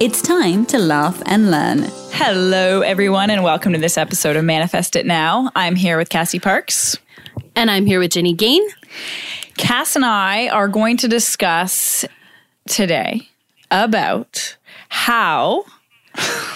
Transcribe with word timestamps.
It's 0.00 0.22
time 0.22 0.64
to 0.66 0.78
laugh 0.78 1.22
and 1.26 1.50
learn. 1.50 1.84
Hello, 2.12 2.80
everyone, 2.80 3.28
and 3.28 3.44
welcome 3.44 3.74
to 3.74 3.78
this 3.78 3.98
episode 3.98 4.34
of 4.34 4.46
Manifest 4.46 4.96
It 4.96 5.04
Now. 5.04 5.50
I'm 5.54 5.76
here 5.76 5.98
with 5.98 6.08
Cassie 6.08 6.40
Parks. 6.40 6.96
And 7.54 7.70
I'm 7.70 7.84
here 7.84 8.00
with 8.00 8.12
Jenny 8.12 8.32
Gain. 8.32 8.62
Cass 9.58 9.96
and 9.96 10.04
I 10.06 10.48
are 10.48 10.68
going 10.68 10.96
to 10.96 11.08
discuss 11.08 12.06
today 12.66 13.28
about 13.70 14.56
how 14.88 15.66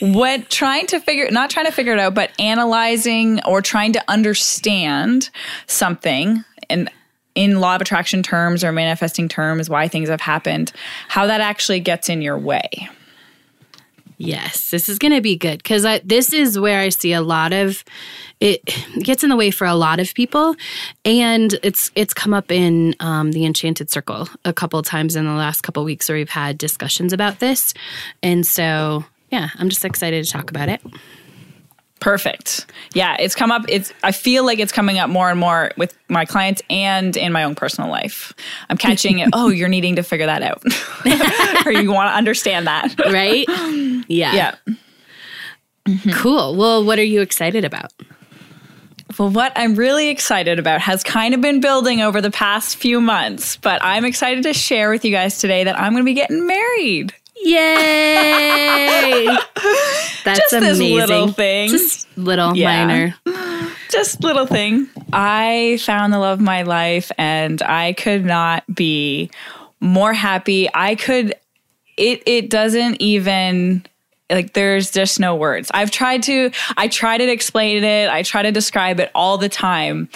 what 0.00 0.50
trying 0.50 0.88
to 0.88 0.98
figure 0.98 1.30
not 1.30 1.48
trying 1.48 1.66
to 1.66 1.72
figure 1.72 1.92
it 1.92 2.00
out 2.00 2.12
but 2.12 2.32
analyzing 2.40 3.40
or 3.44 3.62
trying 3.62 3.92
to 3.92 4.02
understand 4.08 5.30
something 5.68 6.44
and 6.68 6.90
in 7.34 7.60
law 7.60 7.74
of 7.74 7.80
attraction 7.80 8.22
terms 8.22 8.62
or 8.62 8.72
manifesting 8.72 9.28
terms 9.28 9.68
why 9.68 9.88
things 9.88 10.08
have 10.08 10.20
happened 10.20 10.72
how 11.08 11.26
that 11.26 11.40
actually 11.40 11.80
gets 11.80 12.08
in 12.08 12.22
your 12.22 12.38
way 12.38 12.88
Yes, 14.16 14.70
this 14.70 14.88
is 14.88 14.98
going 14.98 15.12
to 15.12 15.20
be 15.20 15.36
good 15.36 15.58
because 15.58 15.82
this 16.04 16.32
is 16.32 16.58
where 16.58 16.80
I 16.80 16.90
see 16.90 17.12
a 17.12 17.20
lot 17.20 17.52
of 17.52 17.84
it 18.40 18.64
gets 19.02 19.24
in 19.24 19.30
the 19.30 19.36
way 19.36 19.50
for 19.50 19.66
a 19.66 19.74
lot 19.74 19.98
of 19.98 20.14
people, 20.14 20.54
and 21.04 21.54
it's 21.62 21.90
it's 21.94 22.14
come 22.14 22.32
up 22.32 22.52
in 22.52 22.94
um, 23.00 23.32
the 23.32 23.44
Enchanted 23.44 23.90
Circle 23.90 24.28
a 24.44 24.52
couple 24.52 24.80
times 24.82 25.16
in 25.16 25.24
the 25.24 25.32
last 25.32 25.62
couple 25.62 25.84
weeks 25.84 26.08
where 26.08 26.16
we've 26.16 26.28
had 26.28 26.58
discussions 26.58 27.12
about 27.12 27.40
this, 27.40 27.74
and 28.22 28.46
so 28.46 29.04
yeah, 29.30 29.48
I'm 29.56 29.68
just 29.68 29.84
excited 29.84 30.24
to 30.24 30.30
talk 30.30 30.50
about 30.50 30.68
it. 30.68 30.80
Perfect. 32.00 32.66
Yeah, 32.92 33.16
it's 33.18 33.34
come 33.34 33.50
up. 33.50 33.64
It's 33.68 33.92
I 34.02 34.12
feel 34.12 34.44
like 34.44 34.58
it's 34.58 34.72
coming 34.72 34.98
up 34.98 35.08
more 35.08 35.30
and 35.30 35.40
more 35.40 35.70
with 35.76 35.96
my 36.08 36.24
clients 36.24 36.60
and 36.68 37.16
in 37.16 37.32
my 37.32 37.44
own 37.44 37.54
personal 37.54 37.88
life. 37.90 38.34
I'm 38.68 38.76
catching 38.76 39.20
it. 39.20 39.30
Oh, 39.32 39.48
you're 39.48 39.68
needing 39.68 39.96
to 39.96 40.02
figure 40.02 40.26
that 40.26 40.42
out, 40.42 40.62
or 41.66 41.72
you 41.72 41.92
want 41.92 42.10
to 42.10 42.14
understand 42.14 42.66
that, 42.66 42.94
right? 43.06 43.46
Yeah. 44.08 44.34
Yeah. 44.34 44.54
Mm-hmm. 45.86 46.10
Cool. 46.12 46.56
Well, 46.56 46.84
what 46.84 46.98
are 46.98 47.04
you 47.04 47.20
excited 47.20 47.64
about? 47.64 47.92
Well, 49.18 49.30
what 49.30 49.52
I'm 49.54 49.74
really 49.74 50.08
excited 50.08 50.58
about 50.58 50.80
has 50.80 51.02
kind 51.02 51.34
of 51.34 51.40
been 51.40 51.60
building 51.60 52.00
over 52.00 52.20
the 52.20 52.30
past 52.30 52.76
few 52.76 53.00
months, 53.00 53.56
but 53.56 53.82
I'm 53.82 54.04
excited 54.04 54.42
to 54.44 54.52
share 54.52 54.90
with 54.90 55.04
you 55.04 55.12
guys 55.12 55.38
today 55.38 55.64
that 55.64 55.78
I'm 55.78 55.92
going 55.92 56.02
to 56.02 56.06
be 56.06 56.14
getting 56.14 56.46
married. 56.46 57.14
Yay! 57.44 59.26
That's 60.24 60.40
Just 60.40 60.52
amazing. 60.54 60.96
This 60.96 61.08
little 61.08 61.28
thing. 61.28 61.70
Just 61.70 62.08
little 62.18 62.56
Yeah. 62.56 62.86
minor. 62.86 63.14
Just 63.90 64.22
little 64.24 64.46
thing. 64.46 64.88
I 65.12 65.78
found 65.82 66.12
the 66.12 66.18
love 66.18 66.40
of 66.40 66.44
my 66.44 66.62
life 66.62 67.12
and 67.16 67.62
I 67.62 67.92
could 67.92 68.24
not 68.24 68.64
be 68.74 69.30
more 69.80 70.12
happy. 70.12 70.68
I 70.74 70.96
could 70.96 71.34
it 71.96 72.22
it 72.26 72.50
doesn't 72.50 73.00
even 73.00 73.84
like 74.30 74.54
there's 74.54 74.90
just 74.90 75.20
no 75.20 75.36
words. 75.36 75.70
I've 75.74 75.90
tried 75.92 76.22
to 76.24 76.50
I 76.76 76.88
try 76.88 77.18
to 77.18 77.30
explain 77.30 77.84
it, 77.84 78.08
I 78.08 78.22
try 78.22 78.42
to 78.42 78.50
describe 78.50 78.98
it 78.98 79.10
all 79.14 79.38
the 79.38 79.50
time. 79.50 80.08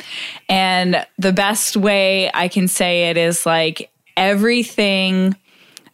And 0.49 1.07
the 1.19 1.33
best 1.33 1.77
way 1.77 2.31
I 2.35 2.49
can 2.49 2.67
say 2.67 3.11
it 3.11 3.17
is 3.17 3.47
like 3.47 3.91
everything 4.17 5.37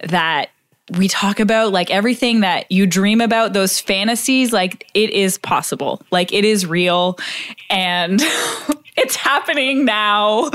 that 0.09 0.49
we 0.93 1.09
talk 1.09 1.41
about 1.41 1.73
like 1.73 1.91
everything 1.91 2.41
that 2.41 2.71
you 2.71 2.87
dream 2.87 3.21
about 3.21 3.53
those 3.53 3.81
fantasies 3.81 4.53
like 4.53 4.87
it 4.93 5.11
is 5.11 5.39
possible. 5.39 6.03
Like 6.11 6.33
it 6.33 6.45
is 6.45 6.67
real. 6.67 7.19
And 7.71 8.21
it's 8.97 9.17
happening 9.17 9.85
now. 9.85 10.51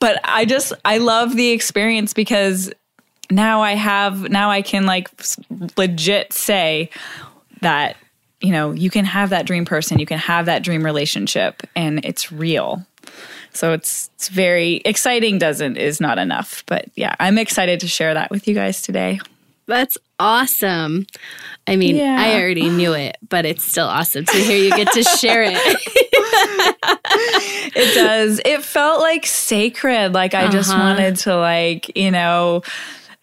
But 0.00 0.20
i 0.24 0.44
just 0.44 0.72
i 0.84 0.98
love 0.98 1.36
the 1.36 1.50
experience 1.50 2.12
because 2.14 2.72
now 3.30 3.62
i 3.62 3.72
have 3.72 4.28
now 4.28 4.50
i 4.50 4.62
can 4.62 4.86
like 4.86 5.08
legit 5.76 6.32
say 6.32 6.90
that 7.60 7.96
you 8.40 8.50
know 8.50 8.72
you 8.72 8.90
can 8.90 9.04
have 9.04 9.30
that 9.30 9.46
dream 9.46 9.64
person 9.64 9.98
you 9.98 10.06
can 10.06 10.18
have 10.18 10.46
that 10.46 10.62
dream 10.62 10.84
relationship 10.84 11.62
and 11.76 12.04
it's 12.04 12.32
real. 12.32 12.84
So 13.52 13.72
it's 13.72 14.10
it's 14.14 14.28
very 14.28 14.76
exciting 14.84 15.38
doesn't 15.38 15.76
is 15.76 16.00
not 16.00 16.18
enough. 16.18 16.64
But 16.66 16.86
yeah 16.96 17.14
i'm 17.20 17.38
excited 17.38 17.78
to 17.80 17.88
share 17.88 18.14
that 18.14 18.30
with 18.30 18.48
you 18.48 18.54
guys 18.54 18.82
today 18.82 19.20
That's 19.70 19.96
awesome. 20.18 21.06
I 21.66 21.76
mean, 21.76 21.96
Yeah. 21.96 22.16
I 22.18 22.34
already 22.40 22.68
knew 22.68 22.92
it, 22.92 23.16
but 23.28 23.46
it's 23.46 23.64
still 23.64 23.86
awesome 23.86 24.24
to 24.26 24.36
hear 24.36 24.58
you 24.58 24.70
get 24.70 24.92
to 24.92 25.02
share 25.02 25.42
it. 25.44 25.56
it 27.74 27.94
does. 27.94 28.40
It 28.44 28.62
felt 28.64 29.00
like 29.00 29.26
sacred. 29.26 30.12
Like 30.12 30.34
I 30.34 30.48
just 30.48 30.70
Uh-huh. 30.70 30.78
wanted 30.82 31.16
to 31.18 31.36
like, 31.36 31.96
you 31.96 32.10
know, 32.10 32.62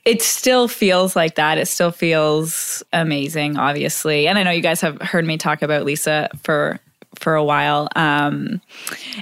it 0.05 0.21
still 0.21 0.67
feels 0.67 1.15
like 1.15 1.35
that. 1.35 1.57
It 1.57 1.67
still 1.67 1.91
feels 1.91 2.81
amazing, 2.93 3.57
obviously. 3.57 4.27
And 4.27 4.37
I 4.39 4.43
know 4.43 4.51
you 4.51 4.61
guys 4.61 4.79
have 4.81 5.01
heard 5.01 5.25
me 5.25 5.37
talk 5.37 5.61
about 5.61 5.83
Lisa 5.83 6.29
for 6.43 6.79
for 7.17 7.35
a 7.35 7.43
while. 7.43 7.89
Um 7.95 8.61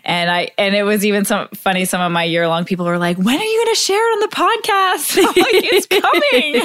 and 0.03 0.29
I 0.29 0.49
and 0.57 0.75
it 0.75 0.83
was 0.83 1.05
even 1.05 1.25
some 1.25 1.47
funny 1.49 1.85
some 1.85 2.01
of 2.01 2.11
my 2.11 2.23
year 2.23 2.47
long 2.47 2.65
people 2.65 2.85
were 2.85 2.97
like, 2.97 3.17
"When 3.17 3.39
are 3.39 3.43
you 3.43 3.63
going 3.63 3.75
to 3.75 3.81
share 3.81 3.97
it 3.97 4.13
on 4.13 4.19
the 4.19 4.35
podcast?" 4.35 5.15
Like, 5.35 5.63
"It's 5.67 5.87
coming." 5.87 6.55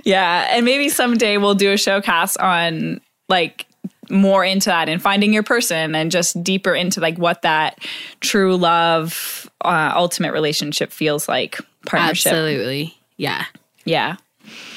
yeah, 0.04 0.48
and 0.50 0.64
maybe 0.64 0.88
someday 0.88 1.36
we'll 1.36 1.54
do 1.54 1.70
a 1.70 1.74
showcast 1.74 2.40
on 2.42 3.00
like 3.28 3.66
more 4.10 4.44
into 4.44 4.68
that 4.68 4.88
and 4.88 5.00
finding 5.00 5.32
your 5.32 5.42
person 5.42 5.94
and 5.94 6.10
just 6.10 6.42
deeper 6.42 6.74
into 6.74 7.00
like 7.00 7.16
what 7.16 7.42
that 7.42 7.78
true 8.20 8.56
love 8.56 9.48
uh, 9.64 9.92
ultimate 9.94 10.32
relationship 10.32 10.92
feels 10.92 11.28
like 11.28 11.58
partnership 11.86 12.32
Absolutely. 12.32 12.96
Yeah. 13.16 13.44
yeah 13.84 14.16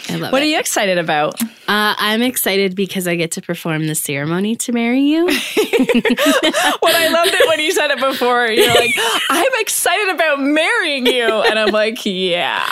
I 0.09 0.15
love 0.17 0.31
what 0.33 0.41
it. 0.41 0.45
are 0.45 0.49
you 0.49 0.59
excited 0.59 0.97
about 0.97 1.41
Uh, 1.41 1.47
I'm 1.97 2.21
excited 2.21 2.75
because 2.75 3.07
I 3.07 3.15
get 3.15 3.31
to 3.31 3.41
perform 3.41 3.87
the 3.87 3.95
ceremony 3.95 4.55
to 4.57 4.71
marry 4.73 5.01
you. 5.01 5.25
when 5.25 6.95
i 6.95 7.07
loved 7.11 7.33
it 7.33 7.47
when 7.47 7.59
you 7.59 7.71
said 7.71 7.89
it 7.91 7.99
before 7.99 8.47
you're 8.47 8.73
like 8.73 8.91
i'm 9.29 9.51
excited 9.59 10.13
about 10.13 10.39
marrying 10.41 11.05
you 11.05 11.23
and 11.25 11.57
i'm 11.57 11.69
like 11.71 11.99
yeah 12.05 12.63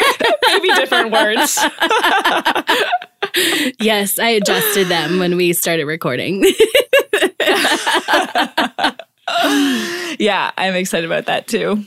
maybe 0.48 0.68
different 0.74 1.10
words 1.12 1.58
yes, 3.80 4.18
I 4.18 4.28
adjusted 4.30 4.88
them 4.88 5.18
when 5.18 5.36
we 5.36 5.52
started 5.54 5.84
recording. 5.86 6.44
yeah 10.18 10.50
i'm 10.58 10.74
excited 10.74 11.06
about 11.06 11.26
that 11.26 11.46
too 11.46 11.84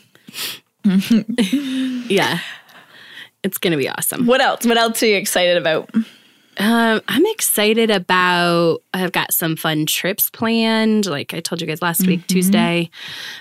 yeah. 2.08 2.40
It's 3.46 3.58
going 3.58 3.72
to 3.72 3.78
be 3.78 3.88
awesome. 3.88 4.26
what 4.26 4.42
else 4.42 4.66
what 4.66 4.78
else 4.78 5.02
are 5.04 5.08
you 5.08 5.16
excited 5.16 5.58
about 5.58 5.90
Um, 6.58 7.02
I'm 7.08 7.26
excited 7.28 7.92
about. 7.92 8.82
I've 8.94 9.12
got 9.12 9.34
some 9.34 9.58
fun 9.58 9.86
trips 9.86 10.30
planned. 10.30 11.06
Like 11.06 11.34
I 11.34 11.42
told 11.42 11.60
you 11.60 11.68
guys 11.68 11.82
last 11.82 12.08
week, 12.08 12.28
Tuesday, 12.28 12.90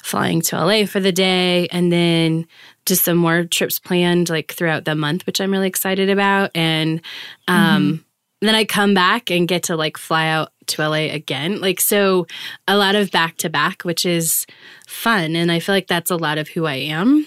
flying 0.02 0.40
to 0.42 0.56
LA 0.56 0.84
for 0.86 0.98
the 0.98 1.12
day, 1.12 1.68
and 1.68 1.92
then 1.92 2.46
just 2.86 3.04
some 3.04 3.16
more 3.16 3.44
trips 3.44 3.78
planned 3.78 4.30
like 4.30 4.52
throughout 4.52 4.84
the 4.84 4.96
month, 4.96 5.26
which 5.26 5.40
I'm 5.40 5.52
really 5.52 5.68
excited 5.68 6.10
about. 6.10 6.50
And 6.54 7.00
um, 7.46 8.04
then 8.40 8.54
I 8.54 8.64
come 8.64 8.94
back 8.94 9.30
and 9.30 9.46
get 9.46 9.62
to 9.64 9.76
like 9.76 9.96
fly 9.96 10.26
out 10.26 10.50
to 10.66 10.88
LA 10.88 11.12
again. 11.14 11.60
Like 11.60 11.80
so, 11.80 12.26
a 12.66 12.76
lot 12.76 12.96
of 12.96 13.10
back 13.10 13.36
to 13.38 13.48
back, 13.48 13.82
which 13.82 14.04
is 14.04 14.44
fun, 14.88 15.36
and 15.36 15.52
I 15.52 15.60
feel 15.60 15.74
like 15.74 15.86
that's 15.86 16.10
a 16.10 16.16
lot 16.16 16.38
of 16.38 16.48
who 16.48 16.66
I 16.66 16.74
am. 16.74 17.26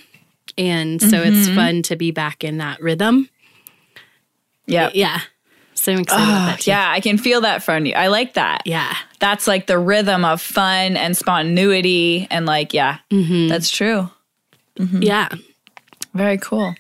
And 0.57 1.01
so 1.01 1.21
it's 1.21 1.48
mm-hmm. 1.48 1.56
fun 1.56 1.81
to 1.83 1.95
be 1.95 2.12
back 2.12 2.44
in 2.44 2.57
that 2.57 2.81
rhythm. 2.81 3.30
yeah 4.65 4.89
Yeah. 4.94 5.19
So 5.75 5.94
I'm 5.94 6.00
excited 6.00 6.24
about 6.24 6.45
that 6.48 6.59
too. 6.62 6.71
yeah 6.71 6.89
i 6.92 7.00
can 7.00 7.18
feel 7.19 7.42
that 7.42 7.62
from 7.63 7.86
you 7.86 7.94
i 7.94 8.07
like 8.07 8.33
that 8.33 8.63
Yeah. 8.65 8.94
that's 9.19 9.45
like 9.48 9.68
the 9.68 9.77
rhythm 9.77 10.25
of 10.25 10.42
fun 10.42 10.98
and 10.98 11.15
spontaneity 11.15 12.27
and 12.31 12.45
like 12.48 12.74
yeah 12.74 12.98
mm-hmm. 13.12 13.48
that's 13.48 13.69
true 13.69 14.09
mm-hmm. 14.80 15.04
Yeah. 15.04 15.30
very 16.15 16.39
cool 16.39 16.74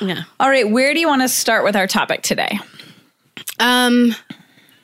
Yeah. 0.00 0.24
all 0.40 0.50
right 0.50 0.68
where 0.68 0.92
do 0.94 1.00
you 1.00 1.06
want 1.08 1.22
to 1.22 1.28
start 1.28 1.62
with 1.64 1.76
our 1.76 1.86
topic 1.86 2.22
today 2.22 2.58
Um 3.60 4.14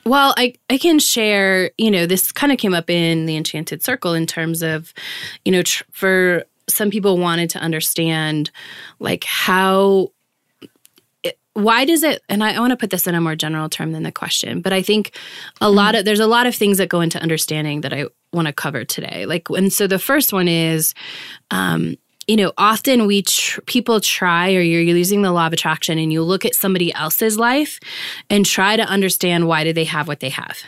well, 0.05 0.33
I 0.39 0.55
I 0.71 0.79
can 0.79 0.99
share, 1.01 1.71
you 1.77 1.91
know, 1.91 2.07
this 2.07 2.33
kind 2.33 2.51
of 2.51 2.57
came 2.57 2.73
up 2.73 2.89
in 2.89 3.27
the 3.27 3.37
enchanted 3.37 3.83
circle 3.83 4.15
in 4.15 4.25
terms 4.27 4.63
of, 4.63 4.95
you 5.45 5.53
know, 5.53 5.61
tr- 5.61 5.85
for 5.91 6.45
some 6.69 6.91
people 6.91 7.19
wanted 7.19 7.51
to 7.51 7.59
understand 7.59 8.51
like 8.99 9.25
how 9.25 10.13
why 11.55 11.85
does 11.85 12.05
it 12.05 12.23
and 12.29 12.45
I, 12.45 12.59
want 12.61 12.71
to 12.71 12.77
put 12.77 12.91
this 12.91 13.07
in 13.07 13.15
a 13.17 13.21
more 13.21 13.35
general 13.35 13.69
term 13.69 13.91
than 13.93 14.05
the 14.05 14.13
question, 14.13 14.61
but 14.61 14.73
I 14.73 14.81
think 14.81 15.17
a 15.61 15.71
lot 15.71 15.97
of 15.97 16.05
there's 16.05 16.21
a 16.21 16.27
lot 16.27 16.47
of 16.47 16.55
things 16.55 16.79
that 16.79 16.89
go 16.89 17.01
into 17.01 17.21
understanding 17.21 17.81
that 17.81 17.93
I 17.93 18.07
want 18.33 18.47
to 18.47 18.53
cover 18.53 18.85
today. 18.85 19.27
Like 19.27 19.49
and 19.51 19.73
so 19.73 19.87
the 19.87 19.99
first 19.99 20.33
one 20.33 20.49
is 20.49 20.95
um 21.51 21.97
you 22.29 22.37
know, 22.37 22.53
often 22.59 23.07
we 23.07 23.23
tr- 23.23 23.63
people 23.63 24.01
try, 24.01 24.55
or 24.55 24.61
you're 24.61 24.83
using 24.83 25.23
the 25.23 25.33
law 25.33 25.47
of 25.47 25.55
attraction, 25.55 25.99
and 25.99 26.13
you 26.13 26.23
look 26.23 26.45
at 26.45 26.55
somebody 26.55 26.93
else's 26.93 27.39
life 27.39 27.81
and 28.29 28.45
try 28.45 28.77
to 28.77 28.83
understand 28.83 29.49
why 29.49 29.65
do 29.65 29.73
they 29.73 29.85
have 29.85 30.07
what 30.07 30.21
they 30.21 30.29
have. 30.29 30.59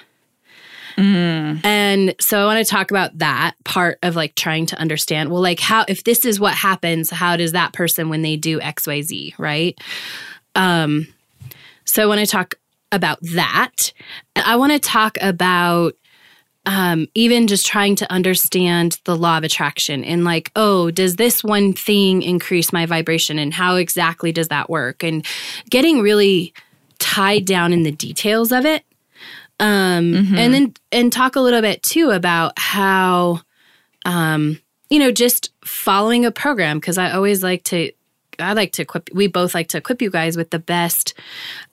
And 1.64 2.14
so 2.20 2.40
I 2.40 2.44
want 2.46 2.64
to 2.64 2.70
talk 2.70 2.90
about 2.90 3.18
that 3.18 3.54
part 3.64 3.98
of 4.02 4.16
like 4.16 4.34
trying 4.34 4.66
to 4.66 4.78
understand. 4.78 5.30
Well, 5.30 5.42
like 5.42 5.60
how 5.60 5.84
if 5.88 6.04
this 6.04 6.24
is 6.24 6.38
what 6.38 6.54
happens, 6.54 7.10
how 7.10 7.36
does 7.36 7.52
that 7.52 7.72
person 7.72 8.08
when 8.08 8.22
they 8.22 8.36
do 8.36 8.60
X, 8.60 8.86
Y, 8.86 9.02
Z, 9.02 9.34
right? 9.38 9.78
Um, 10.54 11.06
so 11.84 12.02
I 12.02 12.06
want 12.06 12.20
to 12.20 12.26
talk 12.26 12.54
about 12.92 13.18
that. 13.34 13.92
I 14.36 14.56
want 14.56 14.72
to 14.72 14.78
talk 14.78 15.16
about 15.20 15.94
um, 16.66 17.06
even 17.14 17.46
just 17.46 17.66
trying 17.66 17.96
to 17.96 18.12
understand 18.12 19.00
the 19.04 19.16
law 19.16 19.38
of 19.38 19.44
attraction 19.44 20.04
and 20.04 20.24
like, 20.24 20.50
oh, 20.56 20.90
does 20.90 21.16
this 21.16 21.42
one 21.42 21.72
thing 21.72 22.22
increase 22.22 22.72
my 22.72 22.86
vibration 22.86 23.38
and 23.38 23.54
how 23.54 23.76
exactly 23.76 24.30
does 24.30 24.48
that 24.48 24.68
work? 24.68 25.02
And 25.02 25.24
getting 25.70 26.00
really 26.00 26.52
tied 26.98 27.46
down 27.46 27.72
in 27.72 27.82
the 27.82 27.92
details 27.92 28.52
of 28.52 28.66
it. 28.66 28.84
Um, 29.60 30.14
and 30.38 30.54
then 30.54 30.74
and 30.90 31.12
talk 31.12 31.36
a 31.36 31.40
little 31.40 31.60
bit 31.60 31.82
too 31.82 32.10
about 32.10 32.58
how 32.58 33.42
um, 34.04 34.58
you 34.88 34.98
know, 34.98 35.12
just 35.12 35.50
following 35.64 36.24
a 36.24 36.32
program 36.32 36.78
because 36.78 36.98
I 36.98 37.12
always 37.12 37.42
like 37.42 37.62
to 37.64 37.92
I 38.38 38.54
like 38.54 38.72
to 38.72 38.82
equip 38.82 39.10
we 39.12 39.26
both 39.26 39.54
like 39.54 39.68
to 39.68 39.78
equip 39.78 40.02
you 40.02 40.10
guys 40.10 40.36
with 40.36 40.50
the 40.50 40.58
best 40.58 41.14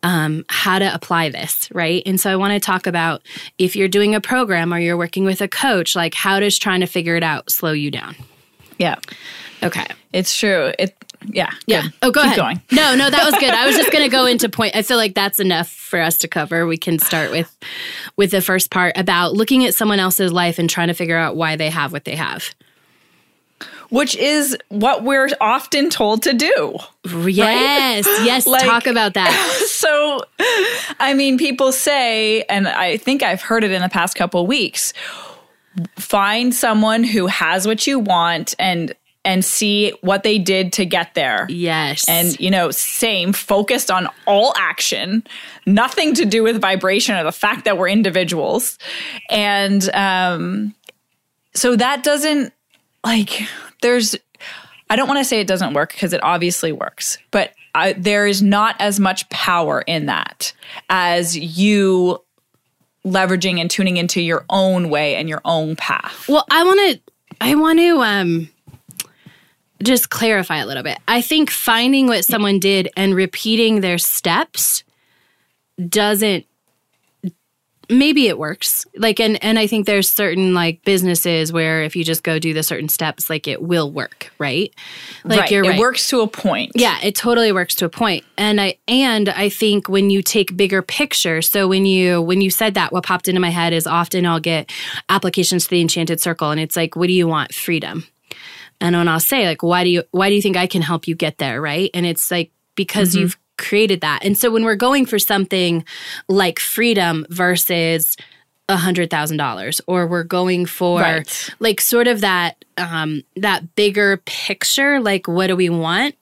um, 0.03 0.45
how 0.49 0.79
to 0.79 0.93
apply 0.93 1.29
this, 1.29 1.69
right? 1.71 2.03
And 2.05 2.19
so 2.19 2.31
I 2.31 2.35
want 2.35 2.53
to 2.53 2.59
talk 2.59 2.87
about 2.87 3.21
if 3.57 3.75
you're 3.75 3.87
doing 3.87 4.15
a 4.15 4.21
program 4.21 4.73
or 4.73 4.79
you're 4.79 4.97
working 4.97 5.23
with 5.25 5.41
a 5.41 5.47
coach, 5.47 5.95
like 5.95 6.13
how 6.13 6.39
does 6.39 6.59
trying 6.59 6.81
to 6.81 6.87
figure 6.87 7.15
it 7.15 7.23
out 7.23 7.49
slow 7.51 7.71
you 7.71 7.89
down? 7.89 8.15
Yeah. 8.77 8.95
Okay. 9.63 9.85
It's 10.13 10.37
true. 10.37 10.73
It 10.77 10.95
yeah. 11.27 11.51
Yeah. 11.65 11.81
good. 11.83 11.93
Oh, 12.01 12.11
go 12.11 12.21
Keep 12.21 12.25
ahead. 12.27 12.37
going. 12.37 12.61
No, 12.71 12.95
no, 12.95 13.09
that 13.09 13.23
was 13.25 13.35
good. 13.39 13.49
I 13.51 13.65
was 13.67 13.75
just 13.75 13.91
going 13.91 14.03
to 14.03 14.09
go 14.09 14.25
into 14.33 14.49
point. 14.49 14.75
I 14.75 14.81
feel 14.81 14.97
like 14.97 15.13
that's 15.15 15.39
enough 15.39 15.69
for 15.69 15.99
us 16.01 16.17
to 16.19 16.27
cover. 16.27 16.65
We 16.67 16.77
can 16.77 16.99
start 16.99 17.31
with 17.31 17.55
with 18.15 18.31
the 18.31 18.41
first 18.41 18.71
part 18.71 18.97
about 18.97 19.33
looking 19.33 19.65
at 19.65 19.75
someone 19.75 19.99
else's 19.99 20.31
life 20.31 20.59
and 20.59 20.69
trying 20.69 20.87
to 20.89 20.93
figure 20.93 21.17
out 21.17 21.35
why 21.35 21.55
they 21.55 21.69
have 21.69 21.91
what 21.91 22.05
they 22.05 22.15
have. 22.15 22.53
Which 23.89 24.17
is 24.17 24.57
what 24.67 25.03
we're 25.03 25.29
often 25.39 25.89
told 25.89 26.23
to 26.23 26.33
do. 26.33 26.77
Yes, 27.05 28.05
yes. 28.25 28.45
Like- 28.47 28.63
talk 28.65 28.85
about 28.87 29.13
that. 29.13 29.63
So, 29.77 30.21
I 30.99 31.13
mean, 31.13 31.37
people 31.37 31.71
say, 31.71 32.41
and 32.43 32.67
I 32.67 32.97
think 32.97 33.21
I've 33.23 33.41
heard 33.41 33.63
it 33.63 33.71
in 33.71 33.81
the 33.81 33.87
past 33.89 34.15
couple 34.15 34.45
weeks 34.47 34.91
find 35.97 36.53
someone 36.53 37.03
who 37.03 37.27
has 37.27 37.67
what 37.67 37.85
you 37.87 37.99
want 37.99 38.55
and 38.57 38.93
and 39.27 39.43
see 39.43 39.91
what 39.99 40.23
they 40.23 40.39
did 40.39 40.71
to 40.71 40.85
get 40.85 41.13
there. 41.13 41.45
Yes, 41.49 42.07
And, 42.07 42.39
you 42.39 42.49
know, 42.49 42.71
same, 42.71 43.33
focused 43.33 43.91
on 43.91 44.07
all 44.25 44.53
action, 44.55 45.21
nothing 45.65 46.13
to 46.13 46.25
do 46.25 46.43
with 46.43 46.61
vibration 46.61 47.13
or 47.13 47.25
the 47.25 47.33
fact 47.33 47.65
that 47.65 47.77
we're 47.77 47.89
individuals. 47.89 48.79
And 49.29 49.93
um, 49.93 50.73
so 51.53 51.75
that 51.75 52.03
doesn't, 52.03 52.53
like, 53.03 53.41
there's, 53.81 54.15
I 54.89 54.95
don't 54.95 55.09
want 55.09 55.19
to 55.19 55.25
say 55.25 55.41
it 55.41 55.47
doesn't 55.47 55.73
work 55.73 55.91
because 55.91 56.13
it 56.13 56.23
obviously 56.23 56.71
works, 56.71 57.17
but 57.29 57.51
I, 57.75 57.93
there 57.93 58.27
is 58.27 58.41
not 58.41 58.77
as 58.79 58.97
much 58.97 59.27
power 59.27 59.81
in 59.81 60.05
that 60.05 60.53
as 60.89 61.37
you 61.37 62.23
leveraging 63.05 63.59
and 63.59 63.69
tuning 63.69 63.97
into 63.97 64.21
your 64.21 64.45
own 64.49 64.89
way 64.89 65.15
and 65.15 65.27
your 65.27 65.41
own 65.43 65.75
path. 65.75 66.29
Well, 66.29 66.45
I 66.49 66.63
want 66.63 66.79
to 66.79 67.01
I 67.39 67.55
want 67.55 67.79
to 67.79 68.01
um 68.01 68.49
just 69.83 70.09
clarify 70.09 70.57
a 70.57 70.65
little 70.65 70.83
bit. 70.83 70.97
I 71.07 71.21
think 71.21 71.49
finding 71.49 72.07
what 72.07 72.25
someone 72.25 72.59
did 72.59 72.89
and 72.97 73.15
repeating 73.15 73.81
their 73.81 73.97
steps 73.97 74.83
doesn't 75.87 76.45
maybe 77.89 78.27
it 78.27 78.37
works. 78.37 78.85
Like 78.95 79.19
and 79.19 79.43
and 79.43 79.57
I 79.57 79.67
think 79.67 79.85
there's 79.85 80.09
certain 80.09 80.53
like 80.53 80.83
businesses 80.83 81.53
where 81.53 81.83
if 81.83 81.95
you 81.95 82.03
just 82.03 82.23
go 82.23 82.39
do 82.39 82.53
the 82.53 82.63
certain 82.63 82.89
steps 82.89 83.29
like 83.29 83.47
it 83.47 83.61
will 83.61 83.91
work, 83.91 84.31
right? 84.39 84.73
Like 85.23 85.39
right. 85.39 85.51
you're 85.51 85.63
it 85.63 85.69
right. 85.69 85.79
works 85.79 86.09
to 86.09 86.21
a 86.21 86.27
point. 86.27 86.71
Yeah, 86.75 86.97
it 87.01 87.15
totally 87.15 87.51
works 87.51 87.75
to 87.75 87.85
a 87.85 87.89
point. 87.89 88.25
And 88.37 88.59
I 88.59 88.77
and 88.87 89.29
I 89.29 89.49
think 89.49 89.89
when 89.89 90.09
you 90.09 90.21
take 90.21 90.57
bigger 90.57 90.81
picture, 90.81 91.41
so 91.41 91.67
when 91.67 91.85
you 91.85 92.21
when 92.21 92.41
you 92.41 92.49
said 92.49 92.73
that 92.73 92.91
what 92.91 93.05
popped 93.05 93.27
into 93.27 93.41
my 93.41 93.49
head 93.49 93.73
is 93.73 93.87
often 93.87 94.25
I'll 94.25 94.39
get 94.39 94.71
applications 95.09 95.65
to 95.65 95.69
the 95.69 95.81
enchanted 95.81 96.19
circle 96.19 96.51
and 96.51 96.59
it's 96.59 96.75
like 96.75 96.95
what 96.95 97.07
do 97.07 97.13
you 97.13 97.27
want? 97.27 97.53
Freedom. 97.53 98.05
And 98.81 98.95
when 98.95 99.07
I'll 99.07 99.19
say 99.19 99.45
like 99.47 99.63
why 99.63 99.83
do 99.83 99.89
you 99.89 100.03
why 100.11 100.29
do 100.29 100.35
you 100.35 100.41
think 100.41 100.57
I 100.57 100.67
can 100.67 100.81
help 100.81 101.07
you 101.07 101.15
get 101.15 101.37
there, 101.37 101.61
right? 101.61 101.89
And 101.93 102.05
it's 102.05 102.29
like 102.31 102.51
because 102.75 103.15
you've 103.15 103.37
created 103.57 104.01
that. 104.01 104.23
And 104.23 104.37
so 104.37 104.51
when 104.51 104.63
we're 104.63 104.75
going 104.75 105.05
for 105.07 105.17
something 105.17 105.83
like 106.29 106.59
freedom 106.59 107.25
versus 107.29 108.15
a 108.69 108.75
hundred 108.77 109.09
thousand 109.09 109.37
dollars 109.37 109.79
or 109.87 110.05
we're 110.05 110.23
going 110.23 110.65
for 110.65 110.99
Right. 110.99 111.49
like 111.59 111.79
sort 111.81 112.07
of 112.07 112.21
that 112.21 112.63
um 112.77 113.23
that 113.37 113.75
bigger 113.75 114.17
picture 114.25 114.99
like 114.99 115.25
what 115.27 115.47
do 115.47 115.55
we 115.55 115.69
want 115.69 116.15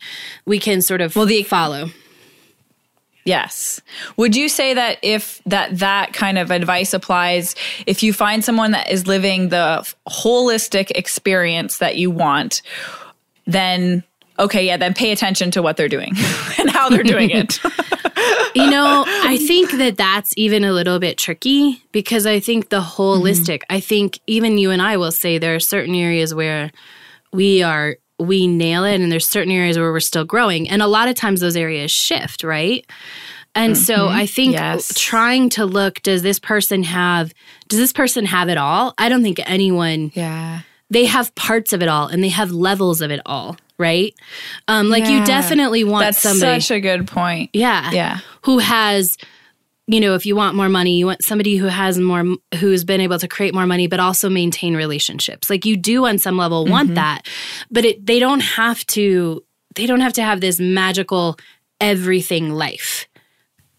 we 0.45 0.59
can 0.59 0.81
sort 0.81 1.01
of 1.01 1.15
well 1.15 1.25
the- 1.25 1.41
follow 1.43 1.89
Yes. 3.25 3.81
Would 4.17 4.35
you 4.35 4.47
say 4.47 4.75
that 4.75 4.99
if 5.01 5.41
that 5.47 5.79
that 5.79 6.13
kind 6.13 6.37
of 6.37 6.51
advice 6.51 6.93
applies 6.93 7.55
if 7.87 8.03
you 8.03 8.13
find 8.13 8.45
someone 8.45 8.71
that 8.71 8.91
is 8.91 9.07
living 9.07 9.49
the 9.49 9.91
holistic 10.07 10.91
experience 10.91 11.79
that 11.79 11.97
you 11.97 12.11
want, 12.11 12.61
then 13.47 14.03
okay, 14.37 14.65
yeah, 14.65 14.77
then 14.77 14.93
pay 14.93 15.11
attention 15.11 15.49
to 15.51 15.61
what 15.61 15.75
they're 15.75 15.89
doing 15.89 16.09
and 16.59 16.69
how 16.69 16.89
they're 16.89 17.03
doing 17.03 17.31
it. 17.31 17.59
you 18.55 18.69
know 18.69 19.03
i 19.07 19.37
think 19.37 19.71
that 19.73 19.97
that's 19.97 20.33
even 20.37 20.63
a 20.63 20.71
little 20.71 20.99
bit 20.99 21.17
tricky 21.17 21.83
because 21.91 22.25
i 22.25 22.39
think 22.39 22.69
the 22.69 22.79
holistic 22.79 23.59
mm-hmm. 23.59 23.75
i 23.75 23.79
think 23.79 24.19
even 24.27 24.57
you 24.57 24.71
and 24.71 24.81
i 24.81 24.95
will 24.95 25.11
say 25.11 25.37
there 25.37 25.53
are 25.53 25.59
certain 25.59 25.93
areas 25.93 26.33
where 26.33 26.71
we 27.33 27.61
are 27.61 27.97
we 28.19 28.47
nail 28.47 28.85
it 28.85 29.01
and 29.01 29.11
there's 29.11 29.27
certain 29.27 29.51
areas 29.51 29.77
where 29.77 29.91
we're 29.91 29.99
still 29.99 30.23
growing 30.25 30.69
and 30.69 30.81
a 30.81 30.87
lot 30.87 31.07
of 31.07 31.15
times 31.15 31.41
those 31.41 31.57
areas 31.57 31.91
shift 31.91 32.43
right 32.43 32.85
and 33.53 33.77
so 33.77 34.07
i 34.07 34.25
think 34.25 34.53
Yes. 34.53 34.93
trying 34.97 35.49
to 35.51 35.65
look 35.65 36.01
does 36.01 36.21
this 36.21 36.39
person 36.39 36.83
have 36.83 37.33
does 37.67 37.79
this 37.79 37.91
person 37.93 38.25
have 38.25 38.47
it 38.49 38.57
all 38.57 38.93
i 38.97 39.09
don't 39.09 39.21
think 39.23 39.39
anyone 39.45 40.11
yeah. 40.13 40.61
they 40.89 41.05
have 41.05 41.33
parts 41.35 41.73
of 41.73 41.81
it 41.81 41.89
all 41.89 42.07
and 42.07 42.23
they 42.23 42.29
have 42.29 42.51
levels 42.51 43.01
of 43.01 43.11
it 43.11 43.19
all 43.25 43.57
right 43.77 44.13
um 44.69 44.89
like 44.89 45.05
you 45.07 45.25
definitely 45.25 45.83
want 45.83 46.05
That's 46.05 46.19
somebody 46.19 46.61
such 46.61 46.71
a 46.77 46.79
good 46.79 47.07
point. 47.07 47.49
yeah. 47.53 47.91
Yeah. 47.91 48.19
Who 48.43 48.59
has, 48.59 49.17
you 49.87 49.99
know, 49.99 50.15
if 50.15 50.25
you 50.25 50.35
want 50.35 50.55
more 50.55 50.69
money, 50.69 50.97
you 50.97 51.05
want 51.05 51.23
somebody 51.23 51.57
who 51.57 51.67
has 51.67 51.99
more, 51.99 52.23
who's 52.59 52.83
been 52.83 53.01
able 53.01 53.19
to 53.19 53.27
create 53.27 53.53
more 53.53 53.67
money, 53.67 53.85
but 53.87 53.99
also 53.99 54.29
maintain 54.29 54.75
relationships. 54.75 55.49
Like 55.49 55.63
you 55.65 55.77
do 55.77 56.05
on 56.07 56.17
some 56.17 56.37
level 56.37 56.65
want 56.65 56.87
Mm-hmm. 56.87 56.95
that, 56.95 57.27
but 57.69 57.85
it, 57.85 58.05
they 58.05 58.19
don't 58.19 58.39
have 58.41 58.83
to, 58.87 59.43
they 59.75 59.85
don't 59.85 59.99
have 60.01 60.13
to 60.13 60.23
have 60.23 60.41
this 60.41 60.59
magical 60.59 61.37
everything 61.79 62.49
life 62.51 63.07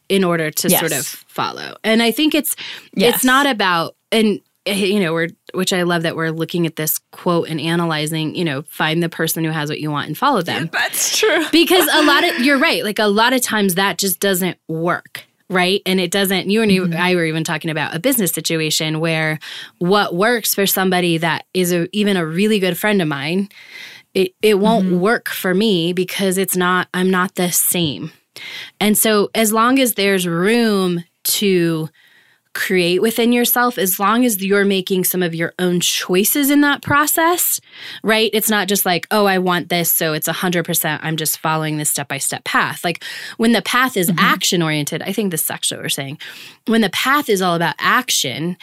in 0.09 0.23
order 0.23 0.51
to 0.53 0.69
Yes. 0.69 0.79
sort 0.81 0.93
of 0.93 1.05
follow. 1.07 1.75
And 1.83 2.03
I 2.03 2.13
think 2.13 2.35
it's, 2.35 2.55
Yes. 2.95 3.17
it's 3.17 3.25
not 3.25 3.47
about, 3.47 3.97
and, 4.13 4.41
eh, 4.67 4.75
you 4.75 5.01
know, 5.01 5.13
we're, 5.13 5.31
which 5.55 5.73
I 5.73 5.83
love 5.83 6.03
that 6.05 6.15
we're 6.15 6.31
looking 6.31 6.67
at 6.67 6.77
this 6.77 7.01
quote 7.11 7.49
and 7.49 7.61
analyzing, 7.61 8.37
you 8.37 8.45
know, 8.45 8.63
find 8.69 9.03
the 9.03 9.09
person 9.09 9.43
who 9.43 9.51
has 9.51 9.69
what 9.69 9.81
you 9.81 9.91
want 9.91 10.07
and 10.07 10.17
follow 10.17 10.43
them 10.43 10.69
That's 10.73 11.19
true. 11.19 11.45
because 11.51 11.89
a 11.93 12.05
lot 12.05 12.23
of 12.23 12.39
you're 12.41 12.59
right 12.59 12.85
like 12.85 13.01
a 13.01 13.07
lot 13.07 13.33
of 13.33 13.41
times 13.43 13.75
that 13.75 13.99
just 13.99 14.21
doesn't 14.21 14.59
work 14.69 15.25
right? 15.49 15.81
And 15.87 16.01
it 16.01 16.11
doesn't 16.11 16.51
you 16.51 16.63
and 16.63 16.73
you, 16.73 16.83
mm-hmm. 16.83 17.01
i 17.01 17.15
were 17.15 17.25
even 17.25 17.45
talking 17.45 17.71
about 17.71 17.95
a 17.95 17.99
business 17.99 18.33
situation 18.33 19.01
where 19.01 19.39
what 19.79 20.15
works 20.15 20.55
for 20.55 20.67
somebody 20.67 21.19
that 21.19 21.45
is 21.55 21.73
a, 21.73 21.89
even 21.97 22.17
a 22.17 22.27
really 22.27 22.59
good 22.59 22.77
friend 22.77 23.01
of 23.01 23.09
mine 23.09 23.49
it, 24.15 24.35
it 24.41 24.59
won't 24.59 24.87
mm-hmm. 24.87 25.01
work 25.01 25.29
for 25.29 25.55
me 25.55 25.93
because 25.93 26.39
it's 26.39 26.57
not 26.57 26.89
i'm 26.95 27.11
not 27.11 27.35
the 27.35 27.51
same. 27.51 28.13
And 28.81 28.99
so 28.99 29.31
as 29.35 29.53
long 29.53 29.79
as 29.79 29.95
there's 29.95 30.27
room 30.27 31.05
to 31.25 31.89
create 32.57 33.03
within 33.03 33.33
yourself 33.33 33.77
as 33.77 34.01
long 34.01 34.25
as 34.25 34.43
you're 34.43 34.65
making 34.65 35.05
some 35.05 35.23
of 35.23 35.35
your 35.35 35.53
own 35.59 35.79
choices 35.79 36.51
in 36.51 36.63
that 36.63 36.81
process, 36.81 37.61
right? 38.03 38.31
It's 38.33 38.49
not 38.49 38.67
just 38.67 38.87
like, 38.87 39.07
oh, 39.11 39.27
I 39.27 39.39
want 39.39 39.69
this, 39.69 39.93
so 39.93 40.15
it's 40.15 40.27
100%, 40.27 40.99
I'm 41.03 41.19
just 41.19 41.39
following 41.39 41.77
this 41.77 41.91
step 41.91 42.09
by 42.09 42.17
step 42.17 42.45
path. 42.45 42.83
Like 42.83 43.05
when 43.37 43.53
the 43.53 43.61
path 43.61 43.97
is 43.97 44.09
mm-hmm. 44.09 44.19
action 44.19 44.63
oriented, 44.63 45.03
I 45.03 45.13
think 45.13 45.31
this 45.31 45.45
is 45.45 45.51
actually 45.51 45.77
what 45.77 45.85
we're 45.85 45.89
saying. 45.91 46.19
When 46.67 46.81
the 46.81 46.91
path 46.91 47.29
is 47.29 47.43
all 47.43 47.55
about 47.55 47.75
action, 47.79 48.57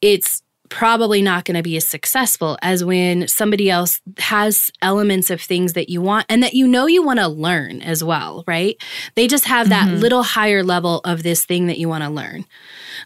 it's 0.00 0.42
probably 0.68 1.22
not 1.22 1.44
going 1.44 1.56
to 1.56 1.62
be 1.62 1.76
as 1.76 1.86
successful 1.86 2.58
as 2.62 2.84
when 2.84 3.28
somebody 3.28 3.70
else 3.70 4.00
has 4.18 4.70
elements 4.80 5.30
of 5.30 5.40
things 5.40 5.74
that 5.74 5.88
you 5.88 6.00
want 6.00 6.26
and 6.28 6.42
that 6.42 6.54
you 6.54 6.66
know 6.66 6.86
you 6.86 7.02
want 7.02 7.18
to 7.18 7.28
learn 7.28 7.82
as 7.82 8.02
well, 8.02 8.44
right? 8.46 8.76
They 9.14 9.26
just 9.26 9.44
have 9.44 9.68
that 9.68 9.88
mm-hmm. 9.88 9.98
little 9.98 10.22
higher 10.22 10.62
level 10.62 11.00
of 11.04 11.22
this 11.22 11.44
thing 11.44 11.66
that 11.66 11.78
you 11.78 11.88
want 11.88 12.04
to 12.04 12.10
learn. 12.10 12.44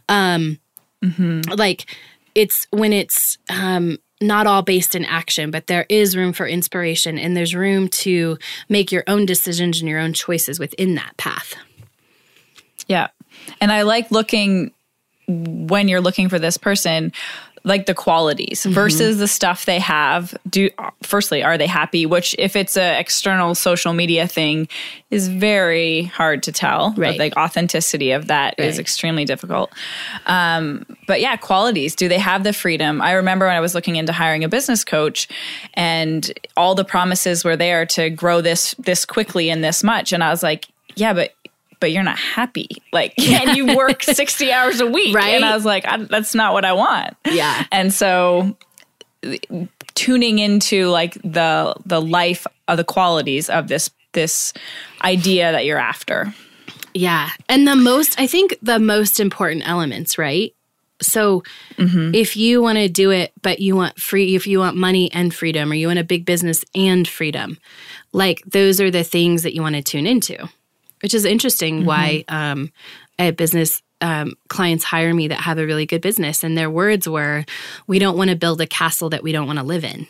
Um, 0.09 0.59
mm-hmm. 1.05 1.53
Like 1.53 1.87
it's 2.35 2.67
when 2.71 2.93
it's 2.93 3.39
um, 3.51 3.99
not 4.21 4.47
all 4.47 4.63
based 4.63 4.95
in 4.95 5.05
action, 5.05 5.51
but 5.51 5.67
there 5.67 5.87
is 5.89 6.17
room 6.17 6.33
for 6.33 6.47
inspiration 6.47 7.19
and 7.19 7.37
there's 7.37 7.55
room 7.55 7.89
to 7.89 8.39
make 8.69 8.93
your 8.93 9.05
own 9.07 9.27
decisions 9.27 9.81
and 9.81 9.89
your 9.89 10.01
own 10.01 10.13
choices 10.13 10.59
within 10.59 10.95
that 10.95 11.17
path. 11.17 11.55
Yeah. 12.87 13.09
And 13.61 13.71
I 13.71 13.83
like 13.83 14.11
looking 14.11 14.73
when 15.29 15.89
you're 15.89 16.01
looking 16.01 16.29
for 16.31 16.39
this 16.39 16.57
person 16.57 17.13
like 17.69 17.87
the 17.87 17.95
qualities 17.95 18.63
mm-hmm. 18.63 18.73
versus 18.73 19.19
the 19.19 19.29
stuff 19.29 19.67
they 19.67 19.79
have. 19.79 20.37
Do 20.49 20.71
firstly 21.03 21.43
are 21.43 21.59
they 21.59 21.67
happy? 21.67 22.07
Which 22.07 22.35
if 22.39 22.57
it's 22.57 22.77
an 22.77 22.99
external 22.99 23.55
social 23.55 23.93
media 23.93 24.27
thing 24.27 24.69
is 25.11 25.29
very 25.29 26.05
hard 26.05 26.43
to 26.45 26.53
tell. 26.53 26.95
Right. 26.97 27.19
like 27.19 27.37
authenticity 27.37 28.11
of 28.13 28.27
that 28.27 28.55
right. 28.59 28.69
is 28.69 28.79
extremely 28.79 29.25
difficult. 29.25 29.73
Um, 30.27 30.85
but 31.07 31.21
yeah 31.21 31.37
qualities. 31.37 31.95
Do 31.95 32.09
they 32.09 32.19
have 32.19 32.45
the 32.45 32.53
freedom? 32.53 33.01
I 33.01 33.13
remember 33.13 33.47
when 33.47 33.57
i 33.57 33.61
was 33.61 33.75
looking 33.75 33.97
into 33.97 34.13
hiring 34.13 34.45
a 34.45 34.49
business 34.49 34.85
coach 34.85 35.29
and 35.75 36.33
all 36.57 36.75
the 36.75 36.85
promises 36.85 37.45
were 37.45 37.57
there 37.57 37.87
to 37.87 38.11
grow 38.11 38.41
this 38.41 38.75
this 38.79 39.05
quickly 39.05 39.51
and 39.51 39.63
this 39.63 39.85
much. 39.85 40.13
And 40.13 40.25
i 40.25 40.31
was 40.31 40.43
like 40.43 40.67
yeah 40.97 41.13
but 41.13 41.33
but 41.81 41.93
you're 41.93 42.03
not 42.03 42.19
happy. 42.19 42.69
Like, 42.91 43.17
and 43.19 43.57
you 43.57 43.77
work 43.77 44.03
60 44.03 44.51
hours 44.51 44.81
a 44.81 44.87
week. 44.87 45.15
Right. 45.15 45.35
And 45.35 45.45
I 45.45 45.55
was 45.55 45.65
like, 45.65 45.87
I, 45.87 45.99
that's 45.99 46.35
not 46.35 46.53
what 46.53 46.65
I 46.65 46.73
want. 46.73 47.15
Yeah. 47.27 47.65
And 47.71 47.93
so 47.93 48.57
tuning 49.95 50.39
into 50.39 50.89
like 50.89 51.15
the 51.23 51.75
the 51.85 52.01
life 52.01 52.47
of 52.69 52.77
the 52.77 52.85
qualities 52.85 53.51
of 53.51 53.69
this 53.69 53.91
this 54.13 54.53
idea 55.03 55.53
that 55.53 55.65
you're 55.65 55.79
after. 55.79 56.33
Yeah. 56.95 57.31
And 57.49 57.67
the 57.67 57.77
most 57.77 58.19
I 58.19 58.27
think 58.27 58.57
the 58.63 58.79
most 58.79 59.21
important 59.21 59.69
elements, 59.69 60.19
right? 60.19 60.55
So 61.01 61.43
mm-hmm. 61.77 62.15
if 62.15 62.37
you 62.37 62.61
want 62.63 62.79
to 62.79 62.89
do 62.89 63.11
it 63.11 63.33
but 63.43 63.61
you 63.61 63.77
want 63.77 64.01
free 64.01 64.35
if 64.35 64.47
you 64.47 64.59
want 64.59 64.77
money 64.77 65.11
and 65.13 65.35
freedom 65.35 65.71
or 65.71 65.75
you 65.75 65.89
want 65.89 65.99
a 65.99 66.05
big 66.05 66.25
business 66.25 66.65
and 66.75 67.07
freedom, 67.07 67.59
like 68.13 68.43
those 68.47 68.81
are 68.81 68.91
the 68.91 69.05
things 69.05 69.43
that 69.43 69.55
you 69.55 69.63
want 69.63 69.75
to 69.75 69.83
tune 69.83 70.07
into 70.07 70.49
which 71.03 71.15
is 71.15 71.25
interesting 71.25 71.79
mm-hmm. 71.79 71.87
why 71.87 72.25
um, 72.29 72.73
a 73.19 73.31
business 73.31 73.83
um, 74.01 74.35
clients 74.49 74.85
hire 74.85 75.13
me 75.13 75.29
that 75.29 75.41
have 75.41 75.59
a 75.59 75.67
really 75.67 75.87
good 75.87 76.01
business 76.01 76.45
and 76.45 76.57
their 76.57 76.71
words 76.71 77.09
were 77.09 77.45
we 77.87 77.99
don't 77.99 78.17
want 78.17 78.31
to 78.31 78.37
build 78.37 78.61
a 78.61 78.67
castle 78.67 79.11
that 79.11 79.23
we 79.23 79.33
don't 79.33 79.47
want 79.47 79.59
to 79.59 79.65
live 79.65 79.85
in 79.85 80.07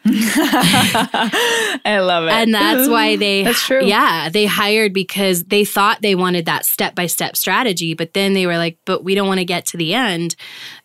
I 0.10 1.98
love 2.00 2.24
it. 2.24 2.30
And 2.30 2.54
that's 2.54 2.88
why 2.88 3.16
they 3.16 3.42
That's 3.42 3.64
true. 3.64 3.84
Yeah, 3.84 4.28
they 4.28 4.46
hired 4.46 4.94
because 4.94 5.44
they 5.44 5.64
thought 5.64 6.00
they 6.02 6.14
wanted 6.14 6.46
that 6.46 6.64
step-by-step 6.64 7.36
strategy, 7.36 7.94
but 7.94 8.14
then 8.14 8.32
they 8.32 8.46
were 8.46 8.56
like, 8.56 8.78
"But 8.84 9.04
we 9.04 9.14
don't 9.14 9.28
want 9.28 9.40
to 9.40 9.44
get 9.44 9.66
to 9.66 9.76
the 9.76 9.94
end 9.94 10.36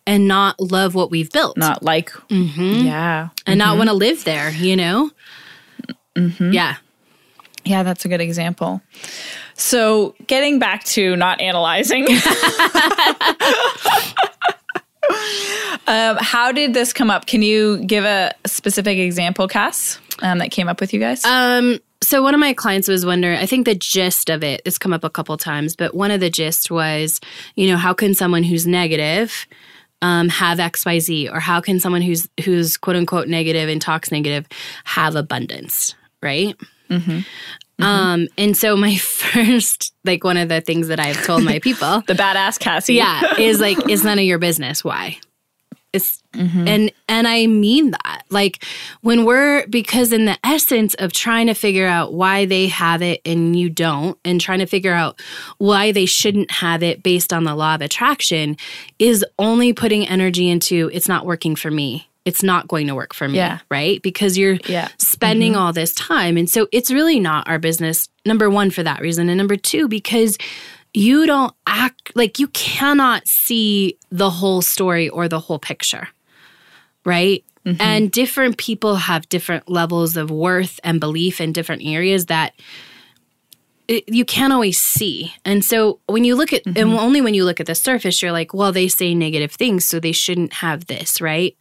and 0.06 0.28
not 0.28 0.60
love 0.60 0.94
what 0.94 1.10
we've 1.10 1.30
built." 1.30 1.56
Not 1.56 1.82
like 1.82 2.10
mm-hmm. 2.10 2.86
Yeah. 2.86 3.28
And 3.46 3.58
mm-hmm. 3.60 3.68
not 3.68 3.76
want 3.78 3.88
to 3.88 3.94
live 3.94 4.24
there, 4.24 4.50
you 4.50 4.76
know? 4.76 5.10
Mm-hmm. 6.16 6.52
Yeah. 6.52 6.76
Yeah, 7.64 7.82
that's 7.82 8.04
a 8.04 8.08
good 8.08 8.20
example. 8.20 8.82
So, 9.54 10.14
getting 10.26 10.58
back 10.58 10.84
to 10.84 11.16
not 11.16 11.40
analyzing. 11.40 12.06
um, 15.86 16.16
how 16.20 16.52
did 16.52 16.74
this 16.74 16.92
come 16.92 17.10
up? 17.10 17.26
Can 17.26 17.42
you 17.42 17.78
give 17.84 18.04
a 18.04 18.32
specific 18.46 18.98
example, 18.98 19.48
Cass, 19.48 19.98
um, 20.20 20.38
that 20.38 20.50
came 20.50 20.68
up 20.68 20.80
with 20.80 20.92
you 20.92 21.00
guys? 21.00 21.24
Um, 21.24 21.78
so 22.02 22.22
one 22.22 22.34
of 22.34 22.40
my 22.40 22.52
clients 22.52 22.86
was 22.86 23.06
wondering, 23.06 23.38
I 23.38 23.46
think 23.46 23.64
the 23.64 23.74
gist 23.74 24.28
of 24.28 24.44
it, 24.44 24.60
it's 24.66 24.78
come 24.78 24.92
up 24.92 25.04
a 25.04 25.10
couple 25.10 25.36
times, 25.38 25.74
but 25.74 25.94
one 25.94 26.10
of 26.10 26.20
the 26.20 26.28
gist 26.28 26.70
was, 26.70 27.18
you 27.56 27.66
know, 27.66 27.78
how 27.78 27.94
can 27.94 28.14
someone 28.14 28.42
who's 28.42 28.66
negative 28.66 29.46
um, 30.02 30.28
have 30.28 30.58
XYZ? 30.58 31.32
Or 31.32 31.40
how 31.40 31.60
can 31.60 31.80
someone 31.80 32.02
who's 32.02 32.28
who's 32.44 32.76
quote 32.76 32.96
unquote 32.96 33.28
negative 33.28 33.70
and 33.70 33.80
talks 33.80 34.12
negative 34.12 34.46
have 34.84 35.16
abundance? 35.16 35.94
Right. 36.22 36.56
Mm-hmm. 36.90 37.20
Mm-hmm. 37.78 37.84
Um, 37.84 38.28
and 38.38 38.56
so 38.56 38.76
my 38.76 38.96
first, 38.96 39.94
like 40.04 40.24
one 40.24 40.36
of 40.36 40.48
the 40.48 40.60
things 40.60 40.88
that 40.88 41.00
I've 41.00 41.22
told 41.24 41.42
my 41.42 41.58
people, 41.58 42.00
the 42.06 42.14
badass 42.14 42.58
Cassie, 42.58 42.94
yeah, 42.94 43.36
is 43.38 43.60
like, 43.60 43.78
it's 43.88 44.04
none 44.04 44.18
of 44.18 44.24
your 44.24 44.38
business. 44.38 44.84
Why? 44.84 45.18
It's, 45.92 46.20
mm-hmm. 46.32 46.66
and, 46.66 46.92
and 47.08 47.28
I 47.28 47.46
mean 47.46 47.92
that 47.92 48.24
like 48.28 48.64
when 49.02 49.24
we're, 49.24 49.64
because 49.68 50.12
in 50.12 50.24
the 50.24 50.36
essence 50.44 50.94
of 50.94 51.12
trying 51.12 51.46
to 51.46 51.54
figure 51.54 51.86
out 51.86 52.12
why 52.12 52.46
they 52.46 52.66
have 52.66 53.00
it 53.00 53.20
and 53.24 53.54
you 53.54 53.70
don't, 53.70 54.18
and 54.24 54.40
trying 54.40 54.58
to 54.58 54.66
figure 54.66 54.92
out 54.92 55.20
why 55.58 55.92
they 55.92 56.06
shouldn't 56.06 56.50
have 56.50 56.82
it 56.82 57.04
based 57.04 57.32
on 57.32 57.44
the 57.44 57.54
law 57.54 57.76
of 57.76 57.80
attraction 57.80 58.56
is 58.98 59.24
only 59.38 59.72
putting 59.72 60.06
energy 60.08 60.48
into 60.48 60.90
it's 60.92 61.08
not 61.08 61.26
working 61.26 61.54
for 61.54 61.70
me 61.70 62.08
it's 62.24 62.42
not 62.42 62.68
going 62.68 62.86
to 62.86 62.94
work 62.94 63.14
for 63.14 63.28
me, 63.28 63.36
yeah. 63.36 63.58
right? 63.70 64.00
Because 64.02 64.38
you're 64.38 64.58
yeah. 64.66 64.88
spending 64.98 65.52
mm-hmm. 65.52 65.60
all 65.60 65.72
this 65.72 65.92
time. 65.94 66.36
And 66.36 66.48
so 66.48 66.68
it's 66.72 66.90
really 66.90 67.20
not 67.20 67.48
our 67.48 67.58
business, 67.58 68.08
number 68.24 68.48
one, 68.48 68.70
for 68.70 68.82
that 68.82 69.00
reason. 69.00 69.28
And 69.28 69.36
number 69.36 69.56
two, 69.56 69.88
because 69.88 70.38
you 70.94 71.26
don't 71.26 71.54
act 71.66 72.12
like 72.14 72.38
you 72.38 72.48
cannot 72.48 73.26
see 73.26 73.98
the 74.10 74.30
whole 74.30 74.62
story 74.62 75.08
or 75.08 75.28
the 75.28 75.40
whole 75.40 75.58
picture, 75.58 76.08
right? 77.04 77.44
Mm-hmm. 77.66 77.80
And 77.80 78.10
different 78.10 78.58
people 78.58 78.96
have 78.96 79.28
different 79.28 79.68
levels 79.68 80.16
of 80.16 80.30
worth 80.30 80.78
and 80.84 81.00
belief 81.00 81.40
in 81.40 81.52
different 81.52 81.82
areas 81.84 82.26
that 82.26 82.54
it, 83.88 84.04
you 84.08 84.24
can't 84.24 84.52
always 84.52 84.80
see. 84.80 85.34
And 85.44 85.64
so 85.64 86.00
when 86.06 86.24
you 86.24 86.36
look 86.36 86.52
at, 86.52 86.64
mm-hmm. 86.64 86.78
and 86.78 86.98
only 86.98 87.20
when 87.20 87.34
you 87.34 87.44
look 87.44 87.60
at 87.60 87.66
the 87.66 87.74
surface, 87.74 88.22
you're 88.22 88.32
like, 88.32 88.54
well, 88.54 88.72
they 88.72 88.88
say 88.88 89.14
negative 89.14 89.52
things, 89.52 89.84
so 89.84 90.00
they 90.00 90.12
shouldn't 90.12 90.54
have 90.54 90.86
this, 90.86 91.20
right? 91.20 91.56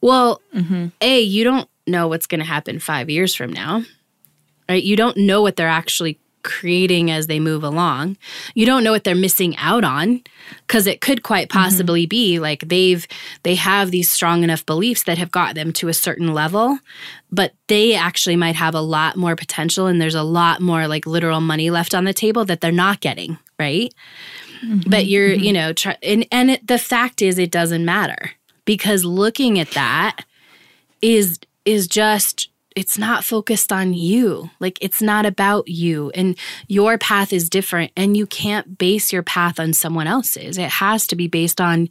Well, 0.00 0.40
mm-hmm. 0.54 0.88
A, 1.00 1.20
you 1.20 1.44
don't 1.44 1.68
know 1.86 2.08
what's 2.08 2.26
going 2.26 2.40
to 2.40 2.46
happen 2.46 2.78
five 2.78 3.08
years 3.08 3.34
from 3.34 3.52
now, 3.52 3.84
right? 4.68 4.82
You 4.82 4.96
don't 4.96 5.16
know 5.16 5.42
what 5.42 5.56
they're 5.56 5.68
actually 5.68 6.18
creating 6.44 7.10
as 7.10 7.26
they 7.26 7.40
move 7.40 7.64
along. 7.64 8.16
You 8.54 8.66
don't 8.66 8.84
know 8.84 8.92
what 8.92 9.02
they're 9.02 9.14
missing 9.14 9.56
out 9.56 9.82
on 9.82 10.22
because 10.66 10.86
it 10.86 11.00
could 11.00 11.22
quite 11.24 11.48
mm-hmm. 11.48 11.58
possibly 11.58 12.04
mm-hmm. 12.04 12.10
be 12.10 12.38
like 12.38 12.68
they've 12.68 13.06
they 13.42 13.56
have 13.56 13.90
these 13.90 14.08
strong 14.08 14.44
enough 14.44 14.64
beliefs 14.64 15.02
that 15.04 15.18
have 15.18 15.32
got 15.32 15.56
them 15.56 15.72
to 15.72 15.88
a 15.88 15.94
certain 15.94 16.32
level, 16.32 16.78
but 17.32 17.54
they 17.66 17.94
actually 17.94 18.36
might 18.36 18.54
have 18.54 18.74
a 18.74 18.80
lot 18.80 19.16
more 19.16 19.34
potential 19.34 19.86
and 19.86 20.00
there's 20.00 20.14
a 20.14 20.22
lot 20.22 20.60
more 20.60 20.86
like 20.86 21.06
literal 21.06 21.40
money 21.40 21.70
left 21.70 21.94
on 21.94 22.04
the 22.04 22.14
table 22.14 22.44
that 22.44 22.60
they're 22.60 22.70
not 22.70 23.00
getting, 23.00 23.38
right? 23.58 23.92
Mm-hmm. 24.64 24.88
But 24.88 25.06
you're, 25.06 25.30
mm-hmm. 25.30 25.44
you 25.44 25.52
know, 25.52 25.72
try, 25.72 25.96
and 26.02 26.26
and 26.30 26.52
it, 26.52 26.66
the 26.66 26.78
fact 26.78 27.22
is 27.22 27.38
it 27.38 27.50
doesn't 27.50 27.84
matter 27.84 28.32
because 28.64 29.04
looking 29.04 29.58
at 29.58 29.70
that 29.72 30.24
is 31.02 31.38
is 31.64 31.88
just 31.88 32.48
it's 32.74 32.98
not 32.98 33.24
focused 33.24 33.72
on 33.72 33.94
you. 33.94 34.50
Like 34.58 34.78
it's 34.80 35.00
not 35.00 35.26
about 35.26 35.68
you 35.68 36.10
and 36.14 36.36
your 36.66 36.98
path 36.98 37.32
is 37.32 37.48
different 37.48 37.92
and 37.96 38.16
you 38.16 38.26
can't 38.26 38.78
base 38.78 39.12
your 39.12 39.22
path 39.22 39.60
on 39.60 39.72
someone 39.72 40.06
else's. 40.06 40.58
It 40.58 40.70
has 40.70 41.06
to 41.08 41.16
be 41.16 41.28
based 41.28 41.60
on 41.60 41.88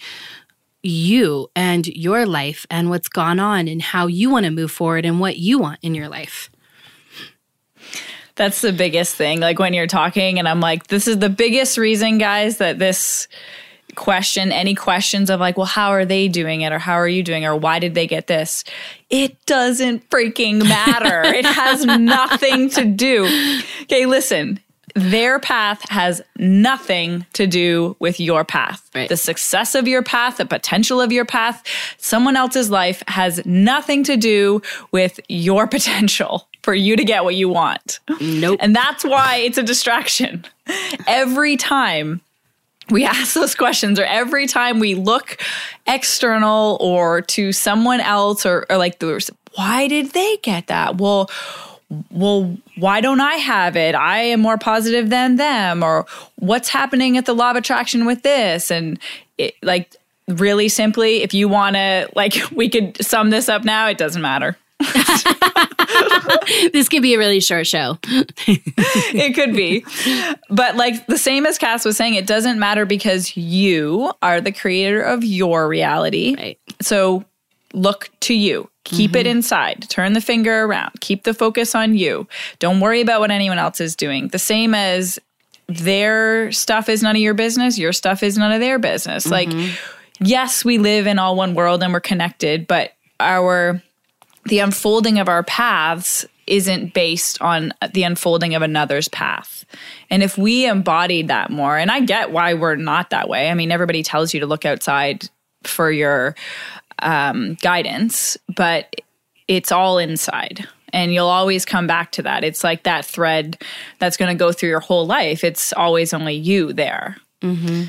you 0.81 1.49
and 1.55 1.87
your 1.87 2.25
life 2.25 2.65
and 2.69 2.89
what's 2.89 3.07
gone 3.07 3.39
on 3.39 3.69
and 3.69 3.81
how 3.81 4.07
you 4.07 4.29
want 4.29 4.45
to 4.45 4.51
move 4.51 4.71
forward 4.71 5.05
and 5.05 5.19
what 5.19 5.37
you 5.37 5.57
want 5.57 5.79
in 5.81 5.95
your 5.95 6.09
life. 6.09 6.49
That's 8.35 8.61
the 8.61 8.73
biggest 8.73 9.15
thing. 9.15 9.39
Like 9.39 9.59
when 9.59 9.73
you're 9.73 9.87
talking 9.87 10.37
and 10.39 10.47
I'm 10.47 10.59
like 10.59 10.87
this 10.87 11.07
is 11.07 11.19
the 11.19 11.29
biggest 11.29 11.77
reason 11.77 12.17
guys 12.17 12.57
that 12.57 12.79
this 12.79 13.29
question 13.95 14.51
any 14.51 14.75
questions 14.75 15.29
of 15.29 15.39
like 15.39 15.57
well 15.57 15.65
how 15.65 15.89
are 15.89 16.05
they 16.05 16.27
doing 16.27 16.61
it 16.61 16.71
or 16.71 16.79
how 16.79 16.93
are 16.93 17.07
you 17.07 17.23
doing 17.23 17.43
it 17.43 17.47
or 17.47 17.55
why 17.55 17.79
did 17.79 17.95
they 17.95 18.07
get 18.07 18.27
this 18.27 18.63
it 19.09 19.43
doesn't 19.45 20.09
freaking 20.09 20.59
matter 20.67 21.23
it 21.33 21.45
has 21.45 21.85
nothing 21.85 22.69
to 22.69 22.85
do 22.85 23.25
okay 23.83 24.05
listen 24.05 24.59
their 24.95 25.39
path 25.39 25.87
has 25.89 26.21
nothing 26.37 27.25
to 27.33 27.47
do 27.47 27.95
with 27.99 28.19
your 28.19 28.43
path. 28.43 28.89
Right. 28.93 29.09
The 29.09 29.17
success 29.17 29.75
of 29.75 29.87
your 29.87 30.03
path, 30.03 30.37
the 30.37 30.45
potential 30.45 31.01
of 31.01 31.11
your 31.11 31.25
path, 31.25 31.63
someone 31.97 32.35
else's 32.35 32.69
life 32.69 33.01
has 33.07 33.43
nothing 33.45 34.03
to 34.03 34.17
do 34.17 34.61
with 34.91 35.19
your 35.29 35.67
potential 35.67 36.47
for 36.61 36.73
you 36.73 36.95
to 36.95 37.03
get 37.03 37.23
what 37.23 37.35
you 37.35 37.49
want. 37.49 37.99
Nope. 38.21 38.59
And 38.61 38.75
that's 38.75 39.03
why 39.03 39.37
it's 39.37 39.57
a 39.57 39.63
distraction. 39.63 40.45
Every 41.07 41.57
time 41.57 42.21
we 42.93 43.05
ask 43.17 43.33
those 43.33 43.55
questions 43.55 43.99
or 43.99 44.05
every 44.05 44.47
time 44.47 44.79
we 44.79 44.95
look 44.95 45.41
external 45.85 46.77
or 46.79 47.21
to 47.21 47.51
someone 47.51 47.99
else 47.99 48.45
or, 48.45 48.65
or 48.69 48.77
like 48.77 49.01
why 49.55 49.87
did 49.87 50.11
they 50.11 50.37
get 50.41 50.67
that? 50.67 50.97
Well 50.97 51.29
well 52.09 52.57
why 52.77 53.01
don't 53.01 53.21
i 53.21 53.35
have 53.35 53.75
it? 53.75 53.93
I 53.93 54.19
am 54.19 54.39
more 54.39 54.57
positive 54.57 55.09
than 55.09 55.35
them 55.35 55.83
or 55.83 56.07
what's 56.37 56.69
happening 56.69 57.17
at 57.17 57.25
the 57.25 57.33
law 57.33 57.51
of 57.51 57.57
attraction 57.57 58.05
with 58.05 58.23
this? 58.23 58.71
And 58.71 58.97
it, 59.37 59.55
like 59.61 59.95
really 60.27 60.69
simply, 60.69 61.21
if 61.21 61.33
you 61.33 61.47
want 61.47 61.75
to, 61.75 62.09
like, 62.15 62.35
we 62.51 62.69
could 62.69 63.03
sum 63.03 63.29
this 63.29 63.49
up 63.49 63.63
now, 63.63 63.87
it 63.87 63.97
doesn't 63.97 64.21
matter. 64.21 64.57
this 66.73 66.89
could 66.89 67.01
be 67.01 67.13
a 67.13 67.17
really 67.17 67.39
short 67.39 67.67
show. 67.67 67.97
it 68.05 69.35
could 69.35 69.53
be. 69.53 69.85
But 70.49 70.75
like 70.75 71.05
the 71.07 71.17
same 71.17 71.45
as 71.45 71.57
Cass 71.57 71.85
was 71.85 71.97
saying, 71.97 72.15
it 72.15 72.27
doesn't 72.27 72.59
matter 72.59 72.85
because 72.85 73.35
you 73.37 74.11
are 74.21 74.41
the 74.41 74.51
creator 74.51 75.01
of 75.01 75.23
your 75.23 75.67
reality. 75.67 76.35
Right. 76.35 76.59
So 76.81 77.25
look 77.73 78.09
to 78.21 78.33
you. 78.33 78.69
Keep 78.83 79.11
mm-hmm. 79.11 79.19
it 79.19 79.27
inside. 79.27 79.89
Turn 79.89 80.13
the 80.13 80.21
finger 80.21 80.63
around. 80.63 80.99
Keep 80.99 81.23
the 81.23 81.33
focus 81.33 81.73
on 81.73 81.95
you. 81.95 82.27
Don't 82.59 82.79
worry 82.81 83.01
about 83.01 83.21
what 83.21 83.31
anyone 83.31 83.57
else 83.57 83.79
is 83.79 83.95
doing. 83.95 84.27
The 84.27 84.39
same 84.39 84.75
as 84.75 85.19
their 85.67 86.51
stuff 86.51 86.89
is 86.89 87.01
none 87.01 87.15
of 87.15 87.21
your 87.21 87.33
business, 87.33 87.79
your 87.79 87.93
stuff 87.93 88.21
is 88.23 88.37
none 88.37 88.51
of 88.51 88.59
their 88.59 88.79
business. 88.79 89.25
Mm-hmm. 89.25 89.57
Like, 89.59 89.79
yes, 90.19 90.65
we 90.65 90.77
live 90.77 91.07
in 91.07 91.19
all 91.19 91.35
one 91.35 91.53
world 91.53 91.81
and 91.81 91.93
we're 91.93 92.01
connected, 92.01 92.67
but 92.67 92.91
our 93.19 93.81
the 94.45 94.59
unfolding 94.59 95.19
of 95.19 95.29
our 95.29 95.43
paths 95.43 96.25
isn't 96.45 96.93
based 96.93 97.41
on 97.41 97.73
the 97.93 98.03
unfolding 98.03 98.53
of 98.53 98.61
another's 98.61 99.07
path. 99.07 99.65
And 100.09 100.21
if 100.21 100.37
we 100.37 100.65
embodied 100.65 101.29
that 101.29 101.49
more, 101.49 101.77
and 101.77 101.89
I 101.89 102.01
get 102.01 102.31
why 102.31 102.53
we're 102.53 102.75
not 102.75 103.11
that 103.11 103.29
way. 103.29 103.49
I 103.49 103.53
mean, 103.53 103.71
everybody 103.71 104.03
tells 104.03 104.33
you 104.33 104.39
to 104.41 104.45
look 104.45 104.65
outside 104.65 105.29
for 105.63 105.89
your 105.89 106.35
um, 106.99 107.55
guidance, 107.61 108.37
but 108.53 108.93
it's 109.47 109.71
all 109.71 109.97
inside. 109.97 110.67
And 110.91 111.13
you'll 111.13 111.27
always 111.27 111.65
come 111.65 111.87
back 111.87 112.11
to 112.13 112.21
that. 112.23 112.43
It's 112.43 112.63
like 112.63 112.83
that 112.83 113.05
thread 113.05 113.57
that's 113.99 114.17
going 114.17 114.29
to 114.29 114.37
go 114.37 114.51
through 114.51 114.69
your 114.69 114.79
whole 114.79 115.07
life. 115.07 115.43
It's 115.43 115.73
always 115.73 116.13
only 116.13 116.35
you 116.35 116.71
there. 116.71 117.17
Mm-hmm. 117.41 117.83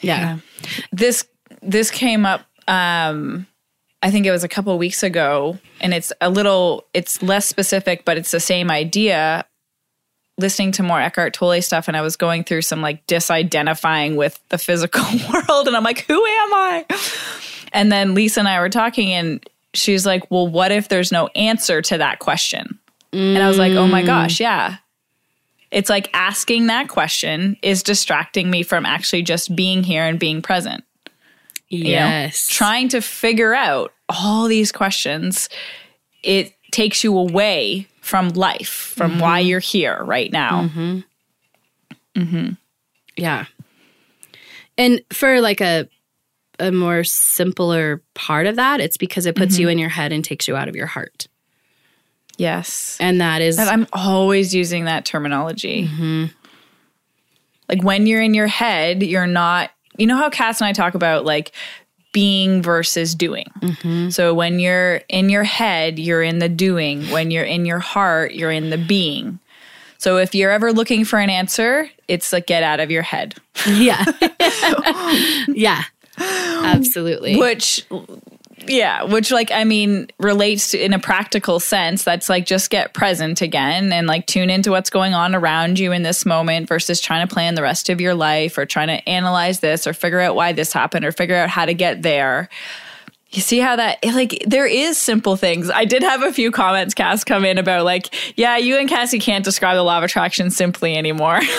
Yeah. 0.00 0.20
yeah. 0.20 0.38
This 0.92 1.26
this 1.62 1.90
came 1.90 2.26
up 2.26 2.42
um, 2.68 3.46
I 4.02 4.10
think 4.10 4.26
it 4.26 4.30
was 4.30 4.44
a 4.44 4.48
couple 4.48 4.76
weeks 4.78 5.02
ago, 5.02 5.58
and 5.80 5.92
it's 5.92 6.12
a 6.20 6.30
little, 6.30 6.84
it's 6.94 7.22
less 7.22 7.46
specific, 7.46 8.04
but 8.04 8.16
it's 8.16 8.30
the 8.30 8.40
same 8.40 8.70
idea. 8.70 9.44
Listening 10.38 10.70
to 10.72 10.84
more 10.84 11.00
Eckhart 11.00 11.34
Tolle 11.34 11.60
stuff, 11.62 11.88
and 11.88 11.96
I 11.96 12.00
was 12.00 12.16
going 12.16 12.44
through 12.44 12.62
some 12.62 12.80
like 12.80 13.04
disidentifying 13.06 14.16
with 14.16 14.40
the 14.50 14.58
physical 14.58 15.02
world, 15.32 15.66
and 15.66 15.76
I'm 15.76 15.82
like, 15.82 16.00
who 16.00 16.14
am 16.14 16.54
I? 16.54 16.86
And 17.72 17.90
then 17.90 18.14
Lisa 18.14 18.40
and 18.40 18.48
I 18.48 18.60
were 18.60 18.68
talking, 18.68 19.12
and 19.12 19.44
she's 19.74 20.06
like, 20.06 20.30
well, 20.30 20.46
what 20.46 20.70
if 20.70 20.88
there's 20.88 21.10
no 21.10 21.26
answer 21.34 21.82
to 21.82 21.98
that 21.98 22.20
question? 22.20 22.78
Mm. 23.12 23.34
And 23.34 23.42
I 23.42 23.48
was 23.48 23.58
like, 23.58 23.72
oh 23.72 23.86
my 23.86 24.02
gosh, 24.02 24.40
yeah. 24.40 24.76
It's 25.70 25.90
like 25.90 26.08
asking 26.14 26.68
that 26.68 26.88
question 26.88 27.56
is 27.62 27.82
distracting 27.82 28.50
me 28.50 28.62
from 28.62 28.86
actually 28.86 29.22
just 29.22 29.54
being 29.54 29.82
here 29.82 30.04
and 30.04 30.18
being 30.18 30.40
present. 30.40 30.84
Yes. 31.70 32.48
know, 32.48 32.54
trying 32.54 32.88
to 32.90 33.00
figure 33.00 33.54
out 33.54 33.92
all 34.08 34.46
these 34.46 34.72
questions, 34.72 35.48
it 36.22 36.54
takes 36.70 37.04
you 37.04 37.16
away 37.16 37.86
from 38.00 38.30
life, 38.30 38.68
from 38.96 39.12
mm-hmm. 39.12 39.20
why 39.20 39.38
you're 39.40 39.60
here 39.60 40.02
right 40.04 40.32
now. 40.32 40.62
Mm-hmm. 40.62 41.00
Mm-hmm. 42.16 42.48
Yeah. 43.16 43.46
And 44.76 45.02
for 45.12 45.40
like 45.40 45.60
a 45.60 45.88
a 46.60 46.72
more 46.72 47.04
simpler 47.04 48.02
part 48.14 48.46
of 48.46 48.56
that, 48.56 48.80
it's 48.80 48.96
because 48.96 49.26
it 49.26 49.36
puts 49.36 49.58
you 49.58 49.66
mm-hmm. 49.66 49.72
in 49.72 49.78
your 49.78 49.88
head 49.90 50.12
and 50.12 50.24
takes 50.24 50.48
you 50.48 50.56
out 50.56 50.68
of 50.68 50.74
your 50.74 50.86
heart. 50.86 51.28
Yes. 52.36 52.96
And 53.00 53.20
that 53.20 53.42
is 53.42 53.58
and 53.58 53.68
I'm 53.68 53.86
always 53.92 54.54
using 54.54 54.86
that 54.86 55.04
terminology. 55.04 55.86
Mm-hmm. 55.86 56.26
Like 57.68 57.82
when 57.82 58.06
you're 58.06 58.22
in 58.22 58.34
your 58.34 58.46
head, 58.46 59.02
you're 59.02 59.26
not 59.26 59.70
you 59.98 60.06
know 60.06 60.16
how 60.16 60.30
Cass 60.30 60.60
and 60.60 60.68
I 60.68 60.72
talk 60.72 60.94
about 60.94 61.24
like 61.24 61.52
being 62.12 62.62
versus 62.62 63.14
doing. 63.14 63.50
Mm-hmm. 63.60 64.10
So 64.10 64.32
when 64.32 64.58
you're 64.58 65.02
in 65.08 65.28
your 65.28 65.44
head, 65.44 65.98
you're 65.98 66.22
in 66.22 66.38
the 66.38 66.48
doing. 66.48 67.04
When 67.10 67.30
you're 67.30 67.44
in 67.44 67.66
your 67.66 67.78
heart, 67.78 68.34
you're 68.34 68.50
in 68.50 68.70
the 68.70 68.78
being. 68.78 69.38
So 69.98 70.16
if 70.16 70.34
you're 70.34 70.50
ever 70.50 70.72
looking 70.72 71.04
for 71.04 71.18
an 71.18 71.28
answer, 71.28 71.90
it's 72.06 72.32
like 72.32 72.46
get 72.46 72.62
out 72.62 72.80
of 72.80 72.90
your 72.90 73.02
head. 73.02 73.34
Yeah. 73.66 74.04
yeah. 75.48 75.82
Absolutely. 76.16 77.36
Which 77.36 77.84
yeah, 78.68 79.02
which 79.04 79.30
like 79.30 79.50
I 79.50 79.64
mean 79.64 80.08
relates 80.18 80.70
to 80.72 80.78
in 80.78 80.92
a 80.92 80.98
practical 80.98 81.60
sense. 81.60 82.04
That's 82.04 82.28
like 82.28 82.46
just 82.46 82.70
get 82.70 82.94
present 82.94 83.40
again 83.40 83.92
and 83.92 84.06
like 84.06 84.26
tune 84.26 84.50
into 84.50 84.70
what's 84.70 84.90
going 84.90 85.14
on 85.14 85.34
around 85.34 85.78
you 85.78 85.92
in 85.92 86.02
this 86.02 86.26
moment 86.26 86.68
versus 86.68 87.00
trying 87.00 87.26
to 87.26 87.32
plan 87.32 87.54
the 87.54 87.62
rest 87.62 87.88
of 87.88 88.00
your 88.00 88.14
life 88.14 88.58
or 88.58 88.66
trying 88.66 88.88
to 88.88 89.08
analyze 89.08 89.60
this 89.60 89.86
or 89.86 89.92
figure 89.92 90.20
out 90.20 90.34
why 90.34 90.52
this 90.52 90.72
happened 90.72 91.04
or 91.04 91.12
figure 91.12 91.36
out 91.36 91.48
how 91.48 91.64
to 91.64 91.74
get 91.74 92.02
there. 92.02 92.48
You 93.30 93.42
see 93.42 93.58
how 93.58 93.76
that 93.76 94.02
like 94.04 94.42
there 94.46 94.66
is 94.66 94.96
simple 94.96 95.36
things. 95.36 95.70
I 95.70 95.84
did 95.84 96.02
have 96.02 96.22
a 96.22 96.32
few 96.32 96.50
comments 96.50 96.94
Cass 96.94 97.24
come 97.24 97.44
in 97.44 97.58
about 97.58 97.84
like, 97.84 98.14
yeah, 98.38 98.56
you 98.56 98.78
and 98.78 98.88
Cassie 98.88 99.18
can't 99.18 99.44
describe 99.44 99.76
the 99.76 99.82
law 99.82 99.98
of 99.98 100.04
attraction 100.04 100.50
simply 100.50 100.96
anymore. 100.96 101.40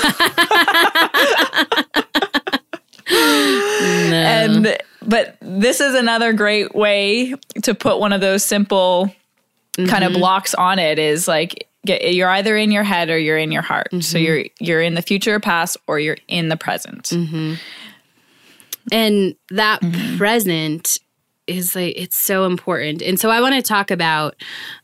no. 3.12 4.15
And 4.15 4.78
but 5.01 5.38
this 5.41 5.79
is 5.79 5.95
another 5.95 6.33
great 6.33 6.75
way 6.75 7.33
to 7.63 7.73
put 7.73 7.99
one 7.99 8.13
of 8.13 8.21
those 8.21 8.43
simple 8.43 9.13
mm-hmm. 9.77 9.89
kind 9.89 10.03
of 10.03 10.13
blocks 10.13 10.53
on 10.53 10.79
it 10.79 10.99
is 10.99 11.27
like 11.27 11.67
get, 11.85 12.13
you're 12.13 12.29
either 12.29 12.57
in 12.57 12.71
your 12.71 12.83
head 12.83 13.09
or 13.09 13.17
you're 13.17 13.38
in 13.38 13.51
your 13.51 13.62
heart. 13.62 13.88
Mm-hmm. 13.88 14.01
So 14.01 14.17
you're 14.17 14.45
you're 14.59 14.81
in 14.81 14.95
the 14.95 15.01
future 15.01 15.35
or 15.35 15.39
past 15.39 15.77
or 15.88 15.99
you're 15.99 16.17
in 16.27 16.49
the 16.49 16.57
present. 16.57 17.03
Mm-hmm. 17.05 17.55
And 18.91 19.35
that 19.49 19.81
mm-hmm. 19.81 20.17
present 20.17 20.97
is 21.47 21.75
like 21.75 21.93
it's 21.95 22.17
so 22.17 22.45
important. 22.45 23.01
And 23.01 23.19
so 23.19 23.29
I 23.29 23.41
want 23.41 23.55
to 23.55 23.62
talk 23.62 23.91
about 23.91 24.35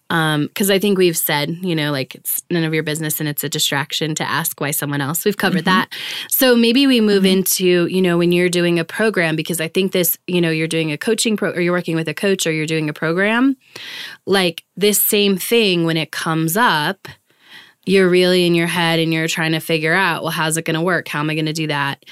because 0.08 0.70
um, 0.70 0.76
I 0.76 0.78
think 0.78 1.00
we've 1.00 1.18
said, 1.18 1.50
you 1.50 1.76
know, 1.76 1.92
like 1.92 2.14
it's 2.14 2.44
none 2.52 2.64
of 2.64 2.74
your 2.74 2.84
business 2.84 3.20
and 3.20 3.28
it's 3.28 3.44
a 3.44 3.50
distraction 3.50 4.14
to 4.16 4.24
ask 4.24 4.62
why 4.62 4.70
someone 4.72 5.02
else. 5.02 5.26
We've 5.26 5.38
covered 5.38 5.66
mm-hmm. 5.66 5.90
that. 5.90 5.94
So 6.30 6.56
maybe 6.56 6.86
we 6.86 7.02
move 7.02 7.24
mm-hmm. 7.24 7.38
into, 7.38 7.88
you 7.88 8.02
know, 8.02 8.18
when 8.18 8.32
you're 8.32 8.50
doing 8.50 8.78
a 8.78 8.86
program, 8.86 9.36
because 9.36 9.60
I 9.60 9.68
think 9.68 9.94
this, 9.94 10.18
you 10.28 10.42
know, 10.42 10.52
you're 10.52 10.68
doing 10.68 10.92
a 10.92 10.98
coaching 10.98 11.36
pro 11.36 11.52
or 11.52 11.60
you're 11.60 11.74
working 11.74 11.96
with 11.96 12.08
a 12.08 12.14
coach 12.14 12.46
or 12.46 12.52
you're 12.52 12.68
doing 12.68 12.88
a 12.88 12.94
program, 12.94 13.58
like 14.28 14.64
this 14.78 15.02
same 15.02 15.38
thing 15.38 15.86
when 15.86 15.98
it 15.98 16.12
comes 16.12 16.56
up, 16.56 17.08
you're 17.88 18.10
really 18.10 18.46
in 18.46 18.54
your 18.54 18.68
head 18.68 19.00
and 19.00 19.12
you're 19.12 19.28
trying 19.28 19.54
to 19.54 19.60
figure 19.60 19.94
out, 19.94 20.22
well, 20.22 20.32
how's 20.32 20.58
it 20.58 20.66
going 20.66 20.76
to 20.76 20.82
work? 20.82 21.08
How 21.08 21.20
am 21.20 21.30
I 21.30 21.36
going 21.36 21.46
to 21.46 21.54
do 21.54 21.68
that? 21.68 22.04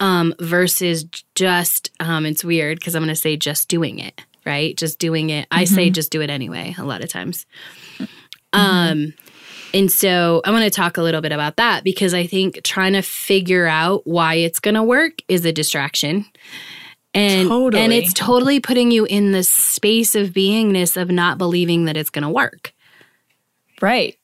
Um, 0.00 0.34
versus 0.40 1.04
just, 1.34 1.90
um, 2.00 2.24
it's 2.26 2.44
weird 2.44 2.78
because 2.78 2.94
I'm 2.94 3.02
going 3.02 3.14
to 3.14 3.16
say 3.16 3.36
just 3.36 3.68
doing 3.68 3.98
it 3.98 4.22
right? 4.44 4.76
Just 4.76 4.98
doing 4.98 5.30
it. 5.30 5.46
I 5.50 5.64
mm-hmm. 5.64 5.74
say 5.74 5.90
just 5.90 6.10
do 6.10 6.20
it 6.20 6.30
anyway 6.30 6.74
a 6.78 6.84
lot 6.84 7.02
of 7.02 7.08
times. 7.08 7.46
Mm-hmm. 7.98 8.58
Um 8.58 9.14
and 9.74 9.90
so 9.90 10.42
I 10.44 10.50
want 10.50 10.64
to 10.64 10.70
talk 10.70 10.96
a 10.96 11.02
little 11.02 11.20
bit 11.20 11.32
about 11.32 11.56
that 11.56 11.82
because 11.84 12.12
I 12.14 12.26
think 12.26 12.62
trying 12.62 12.92
to 12.92 13.02
figure 13.02 13.66
out 13.66 14.06
why 14.06 14.34
it's 14.34 14.60
going 14.60 14.74
to 14.74 14.82
work 14.82 15.22
is 15.28 15.44
a 15.46 15.52
distraction. 15.52 16.26
And 17.14 17.48
totally. 17.48 17.82
and 17.82 17.92
it's 17.92 18.12
totally 18.12 18.60
putting 18.60 18.90
you 18.90 19.04
in 19.04 19.32
the 19.32 19.42
space 19.42 20.14
of 20.14 20.30
beingness 20.30 21.00
of 21.00 21.10
not 21.10 21.38
believing 21.38 21.84
that 21.84 21.96
it's 21.96 22.10
going 22.10 22.22
to 22.22 22.30
work. 22.30 22.72
Right 23.80 24.16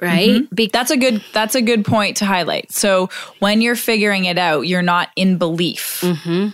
right 0.00 0.28
mm-hmm. 0.28 0.54
Be- 0.54 0.70
that's 0.72 0.90
a 0.90 0.96
good 0.96 1.22
that's 1.32 1.54
a 1.54 1.62
good 1.62 1.84
point 1.84 2.18
to 2.18 2.26
highlight 2.26 2.70
so 2.70 3.08
when 3.38 3.60
you're 3.60 3.76
figuring 3.76 4.26
it 4.26 4.38
out 4.38 4.62
you're 4.66 4.82
not 4.82 5.08
in 5.16 5.38
belief 5.38 6.00
mm-hmm. 6.02 6.48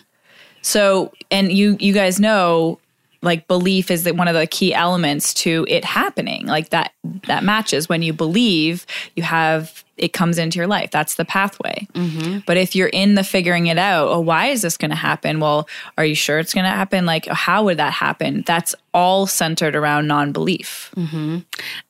so 0.60 1.12
and 1.30 1.50
you 1.50 1.76
you 1.80 1.92
guys 1.92 2.20
know 2.20 2.78
like 3.22 3.46
belief 3.46 3.90
is 3.90 4.02
that 4.02 4.16
one 4.16 4.28
of 4.28 4.34
the 4.34 4.46
key 4.46 4.74
elements 4.74 5.32
to 5.32 5.64
it 5.68 5.84
happening. 5.84 6.46
Like 6.46 6.70
that 6.70 6.92
that 7.26 7.44
matches. 7.44 7.88
When 7.88 8.02
you 8.02 8.12
believe 8.12 8.84
you 9.16 9.22
have 9.22 9.84
it 9.96 10.12
comes 10.12 10.38
into 10.38 10.56
your 10.56 10.66
life. 10.66 10.90
That's 10.90 11.14
the 11.14 11.24
pathway. 11.24 11.86
Mm-hmm. 11.94 12.38
but 12.46 12.56
if 12.56 12.74
you're 12.74 12.88
in 12.88 13.14
the 13.14 13.22
figuring 13.22 13.68
it 13.68 13.78
out 13.78 14.08
oh 14.08 14.20
why 14.20 14.46
is 14.46 14.62
this 14.62 14.76
going 14.76 14.90
to 14.90 14.96
happen? 14.96 15.40
Well 15.40 15.68
are 15.96 16.04
you 16.04 16.14
sure 16.14 16.38
it's 16.38 16.54
going 16.54 16.64
to 16.64 16.70
happen? 16.70 17.06
Like 17.06 17.26
how 17.26 17.64
would 17.64 17.78
that 17.78 17.92
happen? 17.92 18.42
That's 18.46 18.74
all 18.92 19.26
centered 19.26 19.76
around 19.76 20.08
non-belief. 20.08 20.90
Mm-hmm. 20.96 21.38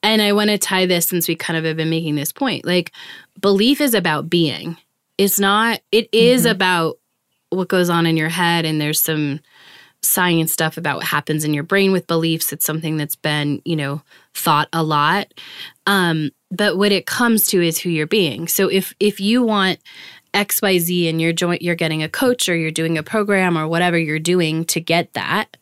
and 0.02 0.22
i 0.22 0.32
want 0.32 0.50
to 0.50 0.58
tie 0.58 0.86
this 0.86 1.06
since 1.06 1.26
we 1.26 1.34
kind 1.34 1.56
of 1.56 1.64
have 1.64 1.76
been 1.76 1.90
making 1.90 2.14
this 2.14 2.32
point 2.32 2.64
like 2.64 2.92
belief 3.40 3.80
is 3.80 3.94
about 3.94 4.28
being. 4.28 4.76
It's 5.18 5.38
not 5.38 5.80
it 5.90 6.08
is 6.12 6.42
mm-hmm. 6.42 6.52
about 6.52 6.98
what 7.50 7.68
goes 7.68 7.90
on 7.90 8.06
in 8.06 8.16
your 8.16 8.30
head 8.30 8.64
and 8.64 8.80
there's 8.80 9.00
some 9.00 9.40
science 10.02 10.52
stuff 10.52 10.76
about 10.76 10.96
what 10.96 11.06
happens 11.06 11.44
in 11.44 11.54
your 11.54 11.62
brain 11.62 11.92
with 11.92 12.06
beliefs. 12.06 12.52
It's 12.52 12.66
something 12.66 12.96
that's 12.96 13.16
been, 13.16 13.62
you 13.64 13.76
know, 13.76 14.02
thought 14.34 14.68
a 14.72 14.82
lot. 14.82 15.32
Um, 15.86 16.30
but 16.50 16.76
what 16.76 16.92
it 16.92 17.06
comes 17.06 17.46
to 17.48 17.62
is 17.62 17.78
who 17.78 17.88
you're 17.88 18.06
being. 18.06 18.48
So 18.48 18.68
if 18.68 18.94
if 19.00 19.20
you 19.20 19.42
want 19.42 19.78
XYZ 20.34 21.08
and 21.08 21.20
you're 21.20 21.32
joint 21.32 21.62
you're 21.62 21.74
getting 21.74 22.02
a 22.02 22.08
coach 22.08 22.48
or 22.48 22.56
you're 22.56 22.70
doing 22.70 22.98
a 22.98 23.02
program 23.02 23.56
or 23.56 23.68
whatever 23.68 23.98
you're 23.98 24.18
doing 24.18 24.64
to 24.66 24.80
get 24.80 25.12
that, 25.14 25.56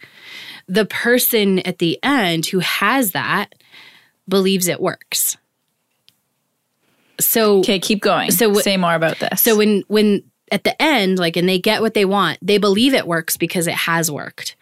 the 0.66 0.86
person 0.86 1.58
at 1.60 1.78
the 1.78 1.98
end 2.02 2.46
who 2.46 2.60
has 2.60 3.12
that 3.12 3.54
believes 4.28 4.68
it 4.68 4.80
works. 4.80 5.36
So 7.18 7.58
Okay, 7.58 7.78
keep 7.78 8.00
going. 8.00 8.30
So 8.30 8.46
w- 8.46 8.62
say 8.62 8.76
more 8.76 8.94
about 8.94 9.18
this. 9.18 9.42
So 9.42 9.56
when 9.56 9.84
when 9.88 10.22
at 10.50 10.64
the 10.64 10.80
end, 10.80 11.18
like, 11.18 11.36
and 11.36 11.48
they 11.48 11.58
get 11.58 11.80
what 11.80 11.94
they 11.94 12.04
want, 12.04 12.38
they 12.42 12.58
believe 12.58 12.94
it 12.94 13.06
works 13.06 13.36
because 13.36 13.66
it 13.66 13.74
has 13.74 14.10
worked. 14.10 14.56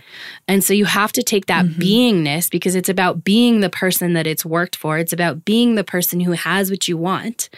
And 0.47 0.63
so 0.63 0.73
you 0.73 0.85
have 0.85 1.13
to 1.13 1.23
take 1.23 1.47
that 1.47 1.65
mm-hmm. 1.65 1.81
beingness 1.81 2.51
because 2.51 2.75
it's 2.75 2.89
about 2.89 3.25
being 3.25 3.61
the 3.61 3.71
person 3.71 4.13
that 4.13 4.27
it's 4.27 4.45
worked 4.45 4.77
for. 4.77 4.99
It's 4.99 5.13
about 5.13 5.45
being 5.45 5.75
the 5.75 5.85
person 5.85 6.21
who 6.21 6.33
has 6.33 6.71
what 6.71 6.89
you 6.89 6.97
want. 6.97 7.49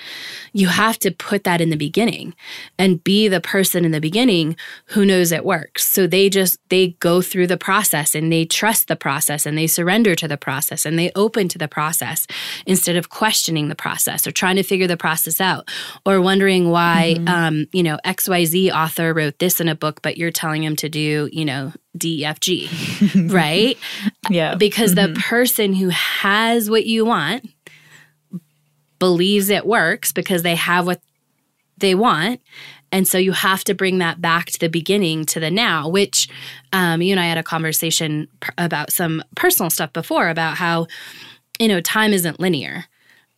You 0.53 0.69
have 0.69 0.99
to 1.01 1.11
put 1.11 1.45
that 1.45 1.61
in 1.61 1.71
the 1.71 1.77
beginning 1.77 2.35
and 2.79 3.03
be 3.03 3.29
the 3.29 3.41
person 3.41 3.85
in 3.85 3.93
the 3.93 4.01
beginning 4.01 4.57
who 4.87 5.05
knows 5.05 5.33
it 5.33 5.45
works. 5.45 5.85
So 5.87 6.07
they 6.07 6.29
just, 6.29 6.59
they 6.69 6.97
go 7.01 7.23
through 7.23 7.49
the 7.49 7.57
process 7.57 8.15
and 8.15 8.33
they 8.33 8.45
trust 8.45 8.89
the 8.89 8.97
process 8.97 9.47
and 9.47 9.57
they 9.59 9.67
surrender 9.67 10.15
to 10.15 10.29
the 10.29 10.37
process 10.37 10.87
and 10.87 10.99
they 10.99 11.11
open 11.15 11.49
to 11.49 11.59
the 11.59 11.69
process 11.69 12.27
instead 12.67 12.97
of 12.97 13.09
questioning 13.09 13.69
the 13.69 13.75
process 13.75 14.27
or 14.27 14.31
trying 14.31 14.57
to 14.57 14.63
figure 14.63 14.87
the 14.87 14.97
process 14.97 15.41
out 15.41 15.69
or 16.07 16.21
wondering 16.21 16.71
why, 16.71 17.15
mm-hmm. 17.17 17.29
um, 17.29 17.67
you 17.73 17.83
know, 17.83 17.99
XYZ 18.21 18.73
author 18.73 19.13
wrote 19.15 19.39
this 19.39 19.61
in 19.61 19.69
a 19.69 19.75
book, 19.75 20.03
but 20.03 20.17
you're 20.17 20.31
telling 20.31 20.63
him 20.63 20.77
to 20.77 20.89
do, 20.89 21.29
you 21.33 21.45
know, 21.45 21.73
DEFG, 21.97 23.31
right? 23.33 23.79
Yeah. 24.29 24.55
Because 24.55 24.95
mm-hmm. 24.95 25.15
the 25.15 25.21
person 25.21 25.75
who 25.75 25.89
has 25.89 26.71
what 26.71 26.87
you 26.87 27.05
want 27.05 27.49
believes 28.99 29.49
it 29.49 29.67
works 29.67 30.13
because 30.13 30.43
they 30.43 30.55
have 30.55 30.87
what 30.87 31.01
they 31.79 31.95
want. 31.95 32.41
And 32.93 33.07
so 33.07 33.19
you 33.19 33.33
have 33.33 33.65
to 33.65 33.75
bring 33.75 33.99
that 33.99 34.21
back 34.21 34.47
to 34.47 34.59
the 34.59 34.69
beginning, 34.69 35.25
to 35.27 35.41
the 35.41 35.51
now, 35.51 35.89
which 35.89 36.29
um, 36.73 37.01
you 37.01 37.13
and 37.13 37.21
I 37.21 37.27
had 37.27 37.39
a 37.39 37.43
conversation 37.43 38.29
about 38.59 38.93
some 38.93 39.23
personal 39.37 39.71
stuff 39.71 39.93
before 39.93 40.29
about 40.29 40.57
how, 40.57 40.87
you 41.59 41.69
know, 41.69 41.81
time 41.81 42.13
isn't 42.13 42.41
linear. 42.41 42.87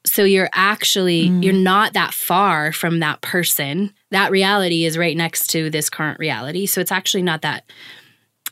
So 0.04 0.24
you're 0.24 0.50
actually, 0.52 1.28
mm. 1.28 1.44
you're 1.44 1.52
not 1.52 1.92
that 1.92 2.12
far 2.12 2.72
from 2.72 3.00
that 3.00 3.20
person. 3.20 3.92
That 4.10 4.30
reality 4.30 4.84
is 4.84 4.98
right 4.98 5.16
next 5.16 5.48
to 5.48 5.70
this 5.70 5.88
current 5.88 6.18
reality. 6.18 6.66
So 6.66 6.80
it's 6.80 6.92
actually 6.92 7.22
not 7.22 7.42
that 7.42 7.64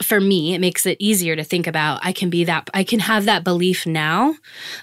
for 0.03 0.21
me, 0.21 0.55
it 0.55 0.61
makes 0.61 0.87
it 0.87 0.97
easier 0.99 1.37
to 1.37 1.45
think 1.45 1.67
about 1.67 2.01
I 2.03 2.13
can 2.13 2.31
be 2.31 2.45
that, 2.45 2.71
I 2.73 2.85
can 2.85 3.01
have 3.01 3.27
that 3.27 3.45
belief 3.45 3.87
now 3.87 4.35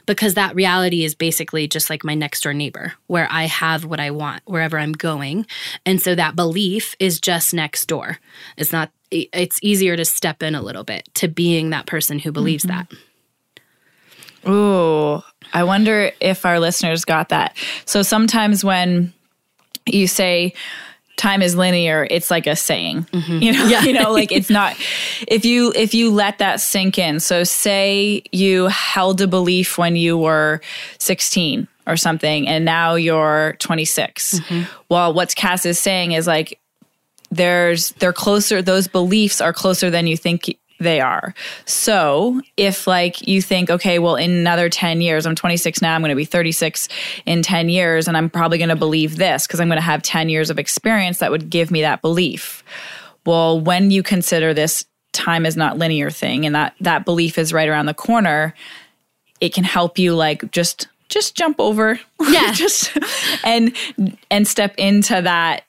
because 0.05 0.35
that 0.35 0.55
reality 0.55 1.03
is 1.03 1.15
basically 1.15 1.67
just 1.67 1.89
like 1.89 2.03
my 2.03 2.13
next 2.13 2.41
door 2.41 2.53
neighbor 2.53 2.93
where 3.07 3.27
I 3.31 3.45
have 3.45 3.83
what 3.85 3.99
I 3.99 4.11
want 4.11 4.43
wherever 4.45 4.77
I'm 4.77 4.93
going. 4.93 5.47
And 5.85 6.01
so 6.01 6.13
that 6.15 6.35
belief 6.35 6.95
is 6.99 7.19
just 7.19 7.53
next 7.53 7.85
door. 7.87 8.19
It's 8.57 8.71
not, 8.71 8.91
it's 9.09 9.57
easier 9.63 9.95
to 9.95 10.05
step 10.05 10.43
in 10.43 10.53
a 10.53 10.61
little 10.61 10.83
bit 10.83 11.09
to 11.15 11.27
being 11.27 11.71
that 11.71 11.85
person 11.85 12.19
who 12.19 12.31
believes 12.31 12.65
mm-hmm. 12.65 12.77
that. 12.77 13.06
Ooh, 14.47 15.21
I 15.53 15.63
wonder 15.63 16.11
if 16.19 16.45
our 16.45 16.59
listeners 16.59 17.05
got 17.05 17.29
that. 17.29 17.55
So 17.85 18.01
sometimes 18.01 18.63
when 18.63 19.13
you 19.85 20.07
say, 20.07 20.53
time 21.17 21.41
is 21.41 21.55
linear 21.55 22.07
it's 22.11 22.29
like 22.29 22.45
a 22.45 22.55
saying 22.55 23.01
mm-hmm. 23.11 23.39
you 23.41 23.51
know 23.51 23.65
yeah. 23.65 23.81
you 23.81 23.91
know 23.91 24.11
like 24.11 24.31
it's 24.31 24.49
not 24.51 24.75
if 25.27 25.45
you 25.45 25.73
if 25.75 25.93
you 25.95 26.11
let 26.11 26.37
that 26.37 26.61
sink 26.61 26.97
in 26.99 27.19
so 27.19 27.43
say 27.43 28.21
you 28.31 28.67
held 28.67 29.19
a 29.19 29.27
belief 29.27 29.79
when 29.79 29.95
you 29.95 30.15
were 30.15 30.61
16 30.99 31.67
or 31.87 31.97
something 31.97 32.47
and 32.47 32.63
now 32.63 32.93
you're 32.93 33.55
26 33.59 34.39
mm-hmm. 34.39 34.71
well 34.89 35.11
what 35.11 35.35
cass 35.35 35.65
is 35.65 35.79
saying 35.79 36.11
is 36.11 36.27
like 36.27 36.59
there's 37.31 37.91
they're 37.93 38.13
closer 38.13 38.61
those 38.61 38.87
beliefs 38.87 39.41
are 39.41 39.51
closer 39.51 39.89
than 39.89 40.05
you 40.05 40.15
think 40.15 40.55
they 40.79 41.01
are. 41.01 41.33
So 41.65 42.41
if 42.55 42.87
like 42.87 43.27
you 43.27 43.41
think, 43.41 43.69
okay, 43.69 43.99
well, 43.99 44.15
in 44.15 44.31
another 44.31 44.69
10 44.69 45.01
years, 45.01 45.25
I'm 45.25 45.35
26 45.35 45.81
now, 45.81 45.95
I'm 45.95 46.01
going 46.01 46.09
to 46.09 46.15
be 46.15 46.25
36 46.25 46.87
in 47.25 47.41
10 47.41 47.69
years, 47.69 48.07
and 48.07 48.15
I'm 48.15 48.29
probably 48.29 48.57
going 48.57 48.69
to 48.69 48.75
believe 48.75 49.17
this 49.17 49.47
because 49.47 49.59
I'm 49.59 49.67
going 49.67 49.77
to 49.77 49.81
have 49.81 50.01
10 50.03 50.29
years 50.29 50.49
of 50.49 50.59
experience 50.59 51.19
that 51.19 51.31
would 51.31 51.49
give 51.49 51.71
me 51.71 51.81
that 51.81 52.01
belief. 52.01 52.63
Well, 53.25 53.59
when 53.59 53.91
you 53.91 54.03
consider 54.03 54.53
this 54.53 54.85
time 55.13 55.45
is 55.45 55.57
not 55.57 55.77
linear 55.77 56.09
thing 56.11 56.45
and 56.45 56.53
that 56.55 56.75
that 56.81 57.05
belief 57.05 57.37
is 57.37 57.51
right 57.51 57.67
around 57.67 57.87
the 57.87 57.93
corner, 57.93 58.53
it 59.41 59.53
can 59.53 59.63
help 59.63 59.97
you 59.97 60.13
like 60.15 60.51
just 60.51 60.87
just 61.09 61.35
jump 61.35 61.59
over. 61.59 61.99
Yeah. 62.29 62.51
just 62.51 62.91
and 63.43 63.75
and 64.29 64.47
step 64.47 64.75
into 64.77 65.21
that 65.21 65.63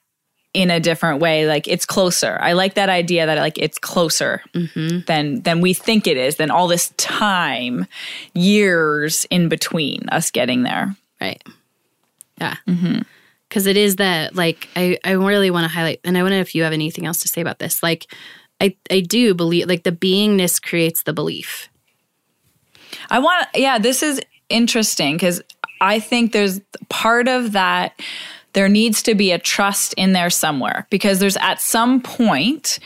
in 0.53 0.71
a 0.71 0.79
different 0.79 1.21
way 1.21 1.45
like 1.47 1.67
it's 1.67 1.85
closer. 1.85 2.37
I 2.41 2.53
like 2.53 2.73
that 2.73 2.89
idea 2.89 3.25
that 3.25 3.37
like 3.37 3.57
it's 3.57 3.77
closer 3.77 4.41
mm-hmm. 4.53 5.05
than 5.05 5.41
than 5.41 5.61
we 5.61 5.73
think 5.73 6.07
it 6.07 6.17
is 6.17 6.37
than 6.37 6.49
all 6.49 6.67
this 6.67 6.89
time 6.97 7.85
years 8.33 9.25
in 9.29 9.47
between 9.47 10.09
us 10.09 10.31
getting 10.31 10.63
there. 10.63 10.95
Right. 11.21 11.41
Yeah. 12.39 12.55
Because 12.65 13.67
mm-hmm. 13.67 13.77
is 13.77 13.97
that 13.97 14.35
like 14.35 14.67
i 14.75 14.97
i 15.03 15.11
really 15.11 15.51
want 15.51 15.65
to 15.65 15.69
highlight 15.69 15.99
and 16.03 16.17
i 16.17 16.23
wonder 16.23 16.39
if 16.39 16.55
you 16.55 16.63
have 16.63 16.73
anything 16.73 17.05
else 17.05 17.21
to 17.21 17.27
say 17.27 17.41
about 17.41 17.59
this 17.59 17.83
like 17.83 18.07
i 18.59 18.75
i 18.89 19.01
do 19.01 19.35
believe 19.35 19.67
like 19.67 19.83
the 19.83 19.91
beingness 19.91 20.61
creates 20.61 21.03
the 21.03 21.13
belief. 21.13 21.69
I 23.11 23.19
want 23.19 23.47
yeah 23.53 23.77
this 23.77 24.01
is 24.01 24.19
interesting 24.49 25.15
because 25.15 25.43
i 25.79 25.99
think 25.99 26.31
there's 26.31 26.59
part 26.89 27.27
of 27.27 27.51
that 27.51 27.93
there 28.53 28.69
needs 28.69 29.03
to 29.03 29.15
be 29.15 29.31
a 29.31 29.39
trust 29.39 29.93
in 29.93 30.13
there 30.13 30.29
somewhere 30.29 30.87
because 30.89 31.19
there's 31.19 31.37
at 31.37 31.61
some 31.61 32.01
point 32.01 32.79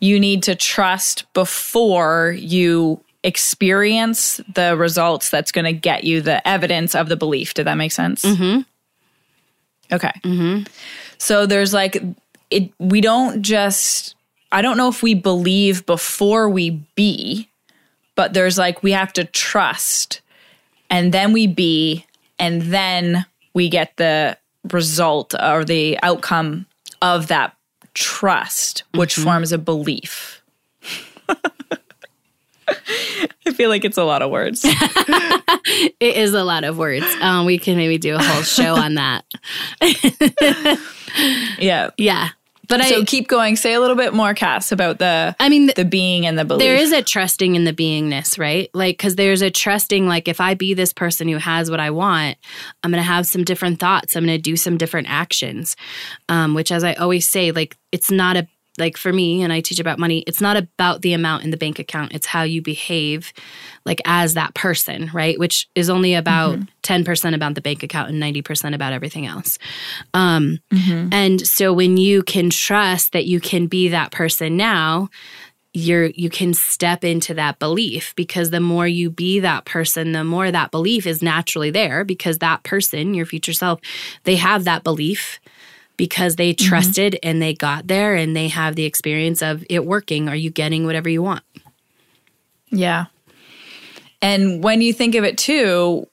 you 0.00 0.18
need 0.18 0.42
to 0.44 0.54
trust 0.54 1.32
before 1.32 2.34
you 2.38 3.02
experience 3.24 4.40
the 4.52 4.76
results 4.76 5.30
that's 5.30 5.52
going 5.52 5.64
to 5.64 5.72
get 5.72 6.04
you 6.04 6.20
the 6.20 6.46
evidence 6.46 6.94
of 6.94 7.08
the 7.08 7.16
belief. 7.16 7.54
Did 7.54 7.66
that 7.66 7.76
make 7.76 7.92
sense? 7.92 8.24
Mm-hmm. 8.24 8.62
Okay. 9.94 10.12
Mm-hmm. 10.24 10.64
So 11.18 11.46
there's 11.46 11.72
like, 11.72 12.02
it, 12.50 12.72
we 12.78 13.00
don't 13.00 13.42
just, 13.42 14.16
I 14.50 14.60
don't 14.60 14.76
know 14.76 14.88
if 14.88 15.02
we 15.02 15.14
believe 15.14 15.86
before 15.86 16.48
we 16.48 16.70
be, 16.96 17.48
but 18.16 18.34
there's 18.34 18.58
like, 18.58 18.82
we 18.82 18.92
have 18.92 19.12
to 19.14 19.24
trust 19.24 20.20
and 20.90 21.14
then 21.14 21.32
we 21.32 21.46
be, 21.46 22.04
and 22.38 22.62
then 22.62 23.24
we 23.54 23.68
get 23.68 23.96
the 23.96 24.36
result 24.70 25.34
or 25.40 25.64
the 25.64 25.98
outcome 26.02 26.66
of 27.00 27.28
that 27.28 27.56
trust, 27.94 28.84
which 28.94 29.14
mm-hmm. 29.14 29.24
forms 29.24 29.52
a 29.52 29.58
belief. 29.58 30.42
I 33.46 33.52
feel 33.54 33.68
like 33.68 33.84
it's 33.84 33.98
a 33.98 34.04
lot 34.04 34.22
of 34.22 34.30
words. 34.30 34.62
it 34.64 35.94
is 36.00 36.32
a 36.32 36.44
lot 36.44 36.64
of 36.64 36.78
words. 36.78 37.06
Um, 37.20 37.44
we 37.44 37.58
can 37.58 37.76
maybe 37.76 37.98
do 37.98 38.14
a 38.14 38.22
whole 38.22 38.42
show 38.42 38.74
on 38.76 38.94
that. 38.94 39.24
yeah. 41.58 41.90
Yeah. 41.98 42.28
But 42.72 42.86
so 42.86 43.02
I, 43.02 43.04
keep 43.04 43.28
going. 43.28 43.56
Say 43.56 43.74
a 43.74 43.80
little 43.80 43.96
bit 43.96 44.14
more, 44.14 44.32
Cass, 44.32 44.72
about 44.72 44.98
the 44.98 45.36
I 45.38 45.50
mean 45.50 45.70
the 45.76 45.84
being 45.84 46.24
and 46.24 46.38
the 46.38 46.44
belief. 46.44 46.64
There 46.64 46.76
is 46.76 46.90
a 46.90 47.02
trusting 47.02 47.54
in 47.54 47.64
the 47.64 47.72
beingness, 47.72 48.38
right? 48.38 48.70
Like 48.72 48.96
because 48.96 49.16
there's 49.16 49.42
a 49.42 49.50
trusting. 49.50 50.06
Like 50.06 50.26
if 50.26 50.40
I 50.40 50.54
be 50.54 50.72
this 50.72 50.94
person 50.94 51.28
who 51.28 51.36
has 51.36 51.70
what 51.70 51.80
I 51.80 51.90
want, 51.90 52.38
I'm 52.82 52.90
going 52.90 53.02
to 53.02 53.06
have 53.06 53.26
some 53.26 53.44
different 53.44 53.78
thoughts. 53.78 54.16
I'm 54.16 54.24
going 54.24 54.38
to 54.38 54.42
do 54.42 54.56
some 54.56 54.78
different 54.78 55.08
actions. 55.10 55.76
Um, 56.30 56.54
which, 56.54 56.72
as 56.72 56.82
I 56.82 56.94
always 56.94 57.28
say, 57.28 57.52
like 57.52 57.76
it's 57.92 58.10
not 58.10 58.38
a 58.38 58.48
like 58.78 58.96
for 58.96 59.12
me 59.12 59.42
and 59.42 59.52
I 59.52 59.60
teach 59.60 59.80
about 59.80 59.98
money, 59.98 60.24
it's 60.26 60.40
not 60.40 60.56
about 60.56 61.02
the 61.02 61.12
amount 61.12 61.44
in 61.44 61.50
the 61.50 61.56
bank 61.56 61.78
account. 61.78 62.12
It's 62.14 62.26
how 62.26 62.42
you 62.42 62.62
behave 62.62 63.32
like 63.84 64.00
as 64.04 64.34
that 64.34 64.54
person, 64.54 65.10
right? 65.12 65.38
Which 65.38 65.68
is 65.74 65.90
only 65.90 66.14
about 66.14 66.58
mm-hmm. 66.58 67.10
10% 67.10 67.34
about 67.34 67.54
the 67.54 67.60
bank 67.60 67.82
account 67.82 68.10
and 68.10 68.22
90% 68.22 68.74
about 68.74 68.92
everything 68.92 69.26
else. 69.26 69.58
Um, 70.14 70.58
mm-hmm. 70.72 71.08
and 71.12 71.46
so 71.46 71.72
when 71.72 71.96
you 71.96 72.22
can 72.22 72.50
trust 72.50 73.12
that 73.12 73.26
you 73.26 73.40
can 73.40 73.66
be 73.66 73.88
that 73.88 74.10
person 74.10 74.56
now, 74.56 75.10
you're 75.74 76.06
you 76.06 76.28
can 76.28 76.52
step 76.52 77.02
into 77.02 77.32
that 77.32 77.58
belief 77.58 78.14
because 78.14 78.50
the 78.50 78.60
more 78.60 78.86
you 78.86 79.10
be 79.10 79.40
that 79.40 79.64
person 79.64 80.12
the 80.12 80.22
more 80.22 80.50
that 80.50 80.70
belief 80.70 81.06
is 81.06 81.22
naturally 81.22 81.70
there 81.70 82.04
because 82.04 82.38
that 82.38 82.62
person 82.62 83.14
your 83.14 83.24
future 83.24 83.54
self 83.54 83.80
they 84.24 84.36
have 84.36 84.64
that 84.64 84.84
belief 84.84 85.40
because 86.02 86.34
they 86.34 86.52
mm-hmm. 86.52 86.68
trusted 86.68 87.12
mm-hmm. 87.12 87.28
and 87.28 87.40
they 87.40 87.54
got 87.54 87.86
there 87.86 88.16
and 88.16 88.34
they 88.34 88.48
have 88.48 88.74
the 88.74 88.84
experience 88.84 89.40
of 89.40 89.64
it 89.70 89.86
working. 89.86 90.28
Are 90.28 90.34
you 90.34 90.50
getting 90.50 90.84
whatever 90.84 91.08
you 91.08 91.22
want? 91.22 91.44
Yeah. 92.70 93.04
And 94.20 94.64
when 94.64 94.80
you 94.80 94.92
think 94.92 95.14
of 95.14 95.22
it 95.22 95.38
too, 95.38 96.08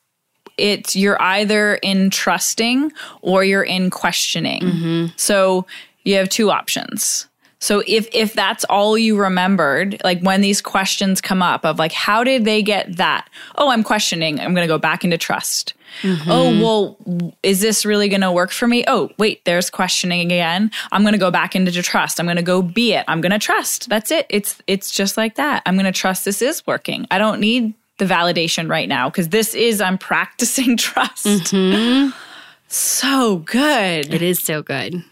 it's 0.59 0.95
you're 0.95 1.19
either 1.19 1.73
in 1.77 2.11
trusting 2.11 2.91
or 3.23 3.43
you're 3.43 3.63
in 3.63 3.89
questioning. 3.89 4.61
Mm-hmm. 4.61 5.05
So 5.15 5.65
you 6.03 6.17
have 6.17 6.29
two 6.29 6.51
options. 6.51 7.27
So 7.59 7.83
if 7.85 8.07
if 8.13 8.33
that's 8.33 8.63
all 8.65 8.97
you 8.97 9.17
remembered, 9.17 10.01
like 10.03 10.21
when 10.21 10.41
these 10.41 10.61
questions 10.61 11.19
come 11.19 11.41
up 11.41 11.65
of 11.65 11.77
like 11.77 11.91
how 11.91 12.23
did 12.23 12.45
they 12.45 12.63
get 12.63 12.97
that? 12.97 13.29
Oh, 13.55 13.69
I'm 13.69 13.83
questioning. 13.83 14.39
I'm 14.39 14.53
going 14.53 14.65
to 14.65 14.73
go 14.73 14.77
back 14.77 15.03
into 15.03 15.17
trust. 15.17 15.73
Mm-hmm. 16.01 16.31
Oh, 16.31 16.61
well, 16.61 17.33
is 17.43 17.61
this 17.61 17.85
really 17.85 18.09
going 18.09 18.21
to 18.21 18.31
work 18.31 18.51
for 18.51 18.67
me? 18.67 18.83
Oh, 18.87 19.09
wait, 19.17 19.43
there's 19.45 19.69
questioning 19.69 20.21
again. 20.21 20.71
I'm 20.91 21.01
going 21.01 21.13
to 21.13 21.19
go 21.19 21.31
back 21.31 21.55
into 21.55 21.71
trust. 21.81 22.19
I'm 22.19 22.25
going 22.25 22.37
to 22.37 22.43
go 22.43 22.61
be 22.61 22.93
it. 22.93 23.05
I'm 23.07 23.21
going 23.21 23.31
to 23.31 23.39
trust. 23.39 23.89
That's 23.89 24.11
it. 24.11 24.25
It's 24.29 24.61
it's 24.67 24.91
just 24.91 25.17
like 25.17 25.35
that. 25.35 25.63
I'm 25.65 25.75
going 25.75 25.85
to 25.85 25.91
trust 25.91 26.25
this 26.25 26.41
is 26.41 26.65
working. 26.65 27.07
I 27.11 27.17
don't 27.17 27.39
need 27.39 27.73
the 27.97 28.05
validation 28.05 28.69
right 28.69 28.87
now 28.87 29.09
because 29.09 29.29
this 29.29 29.53
is 29.53 29.81
I'm 29.81 29.97
practicing 29.97 30.77
trust. 30.77 31.25
Mm-hmm. 31.25 32.11
So 32.67 33.37
good. 33.45 34.13
It 34.13 34.21
is 34.21 34.39
so 34.39 34.61
good. 34.61 35.03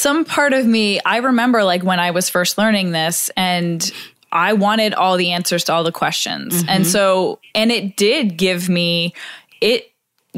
Some 0.00 0.24
part 0.24 0.52
of 0.52 0.66
me, 0.66 1.00
I 1.04 1.18
remember 1.18 1.62
like 1.64 1.82
when 1.82 2.00
I 2.00 2.10
was 2.10 2.30
first 2.30 2.56
learning 2.56 2.92
this 2.92 3.30
and 3.36 3.92
I 4.32 4.52
wanted 4.54 4.94
all 4.94 5.16
the 5.16 5.32
answers 5.32 5.64
to 5.64 5.72
all 5.72 5.84
the 5.84 5.92
questions. 5.92 6.62
And 6.68 6.86
so, 6.86 7.38
and 7.54 7.72
it 7.72 7.96
did 7.96 8.36
give 8.36 8.68
me, 8.68 9.12
it 9.60 9.90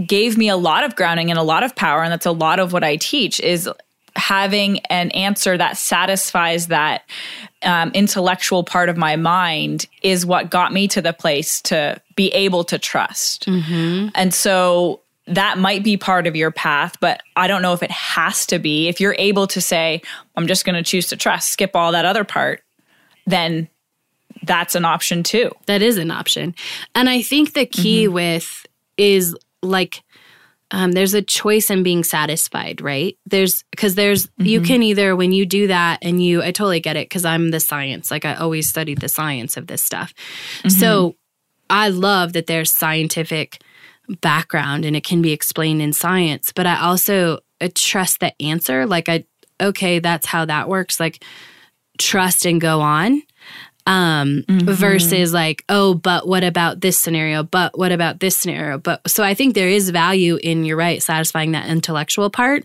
gave 0.07 0.39
me 0.39 0.49
a 0.49 0.57
lot 0.57 0.85
of 0.85 0.97
grounding 0.97 1.31
and 1.31 1.39
a 1.39 1.43
lot 1.43 1.63
of 1.63 1.77
power. 1.77 2.03
And 2.03 2.11
that's 2.11 2.27
a 2.27 2.33
lot 2.33 2.59
of 2.59 2.73
what 2.73 2.83
I 2.83 2.97
teach 2.97 3.39
is 3.41 3.69
having 4.17 4.79
an 4.87 5.11
answer 5.13 5.57
that 5.57 5.77
satisfies 5.77 6.69
that 6.69 7.03
um, 7.63 7.91
intellectual 7.95 8.65
part 8.65 8.89
of 8.89 8.97
my 8.97 9.17
mind 9.17 9.87
is 10.03 10.27
what 10.27 10.51
got 10.51 10.73
me 10.73 10.89
to 10.89 11.01
the 11.03 11.13
place 11.13 11.61
to 11.63 12.01
be 12.17 12.29
able 12.31 12.65
to 12.65 12.79
trust. 12.79 13.47
And 14.15 14.35
so 14.35 15.02
that 15.27 15.59
might 15.59 15.85
be 15.85 15.97
part 15.97 16.27
of 16.27 16.35
your 16.35 16.51
path, 16.51 16.97
but 17.01 17.23
I 17.37 17.47
don't 17.47 17.63
know 17.63 17.73
if 17.73 17.83
it 17.83 17.91
has 17.91 18.47
to 18.47 18.59
be. 18.59 18.89
If 18.89 19.01
you're 19.01 19.15
able 19.19 19.47
to 19.49 19.61
say, 19.61 20.03
I'm 20.37 20.47
just 20.47 20.65
going 20.65 20.75
to 20.75 20.83
choose 20.83 21.09
to 21.09 21.17
trust, 21.17 21.51
skip 21.51 21.77
all 21.77 21.93
that 21.93 22.05
other 22.05 22.25
part, 22.25 22.63
then 23.27 23.69
that's 24.43 24.75
an 24.75 24.85
option 24.85 25.23
too. 25.23 25.53
That 25.67 25.83
is 25.83 25.97
an 25.97 26.11
option. 26.11 26.55
And 26.95 27.09
I 27.09 27.23
think 27.23 27.53
the 27.53 27.67
key 27.67 28.07
mm-hmm. 28.07 28.15
with 28.15 28.67
is 28.97 29.37
like 29.63 30.03
um, 30.73 30.93
there's 30.93 31.15
a 31.15 31.23
choice 31.23 31.71
in 31.71 31.83
being 31.83 32.03
satisfied, 32.03 32.81
right? 32.81 33.17
There's 33.27 33.63
because 33.71 33.95
there's 33.95 34.29
you 34.39 34.61
mm-hmm. 34.61 34.67
can 34.67 34.83
either 34.83 35.15
when 35.15 35.31
you 35.31 35.45
do 35.45 35.67
that 35.67 35.99
and 36.03 36.25
you 36.25 36.43
I 36.43 36.51
totally 36.51 36.81
get 36.81 36.97
it 36.97 37.09
because 37.09 37.27
I'm 37.27 37.51
the 37.51 37.61
science 37.61 38.11
like 38.11 38.25
I 38.25 38.35
always 38.35 38.69
studied 38.69 39.01
the 39.01 39.09
science 39.09 39.57
of 39.57 39.67
this 39.67 39.83
stuff. 39.83 40.15
Mm-hmm. 40.61 40.71
So 40.71 41.17
I 41.69 41.91
love 41.91 42.33
that 42.33 42.47
there's 42.47 42.75
scientific 42.75 43.63
background 44.21 44.85
and 44.85 44.97
it 44.97 45.05
can 45.05 45.23
be 45.23 45.33
explained 45.33 45.83
in 45.83 45.93
science, 45.93 46.53
but 46.53 46.67
I 46.67 46.81
also 46.81 47.41
uh, 47.61 47.69
trust 47.75 48.21
the 48.21 48.41
answer. 48.43 48.87
Like 48.87 49.09
I 49.09 49.25
okay, 49.61 49.99
that's 49.99 50.27
how 50.27 50.45
that 50.45 50.69
works. 50.69 51.01
Like 51.01 51.25
trust 51.99 52.47
and 52.47 52.61
go 52.61 52.81
on 52.81 53.23
um 53.85 54.45
versus 54.49 55.33
like 55.33 55.65
oh 55.69 55.93
but 55.93 56.27
what 56.27 56.45
about 56.45 56.81
this 56.81 56.99
scenario? 56.99 57.43
But 57.43 57.77
what 57.77 57.91
about 57.93 58.21
this 58.21 58.37
scenario? 58.37 58.79
But 58.79 59.01
so 59.11 59.25
i 59.25 59.35
think 59.35 59.55
there 59.55 59.69
is 59.69 59.91
value 59.91 60.39
in 60.41 60.65
you're 60.65 60.77
right 60.77 61.03
satisfying 61.03 61.53
that 61.53 61.69
intellectual 61.69 62.31
part. 62.31 62.65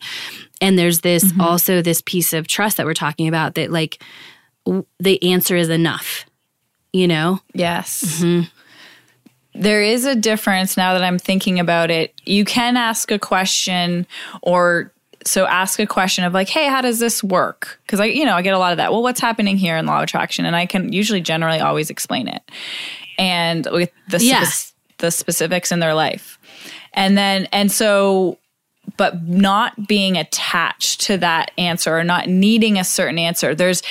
And 0.61 0.77
there's 0.77 1.01
this 1.01 1.31
also 1.39 1.81
this 1.81 2.01
piece 2.01 2.33
of 2.33 2.47
trust 2.47 2.77
that 2.77 2.85
we're 2.85 2.93
talking 2.93 3.27
about 3.27 3.55
that 3.55 3.71
like 3.71 4.01
w- 4.65 4.85
the 4.99 5.21
answer 5.23 5.55
is 5.55 5.69
enough 5.69 6.25
you 6.93 7.07
know? 7.07 7.39
Yes. 7.53 8.23
There 9.57 9.81
is 9.81 10.05
a 10.05 10.15
difference 10.15 10.77
now 10.77 10.93
that 10.93 11.03
I'm 11.03 11.19
thinking 11.19 11.59
about 11.59 11.91
it. 11.91 12.13
You 12.25 12.45
can 12.45 12.77
ask 12.77 13.11
a 13.11 13.19
question 13.19 14.05
or 14.41 14.91
so 15.25 15.45
ask 15.45 15.79
a 15.79 15.87
question 15.87 16.23
of 16.23 16.33
like, 16.33 16.47
hey, 16.47 16.67
how 16.67 16.79
does 16.81 16.99
this 16.99 17.23
work? 17.23 17.79
Because 17.83 17.99
I, 17.99 18.05
you 18.05 18.23
know, 18.23 18.35
I 18.35 18.41
get 18.41 18.53
a 18.53 18.59
lot 18.59 18.71
of 18.71 18.77
that. 18.77 18.91
Well, 18.91 19.03
what's 19.03 19.19
happening 19.19 19.57
here 19.57 19.75
in 19.75 19.85
law 19.85 19.97
of 19.97 20.03
attraction? 20.03 20.45
And 20.45 20.55
I 20.55 20.65
can 20.65 20.93
usually 20.93 21.21
generally 21.21 21.59
always 21.59 21.89
explain 21.89 22.27
it. 22.27 22.41
And 23.17 23.67
with 23.71 23.91
the 24.09 24.19
Yeah. 24.23 24.45
the 24.99 25.11
specifics 25.11 25.71
in 25.71 25.79
their 25.79 25.93
life. 25.93 26.39
And 26.93 27.17
then 27.17 27.47
and 27.51 27.71
so 27.71 28.37
but 28.95 29.27
not 29.27 29.87
being 29.87 30.17
attached 30.17 31.01
to 31.01 31.17
that 31.17 31.51
answer 31.57 31.97
or 31.97 32.03
not 32.03 32.27
needing 32.27 32.79
a 32.79 32.83
certain 32.83 33.19
answer. 33.19 33.53
There's 33.53 33.83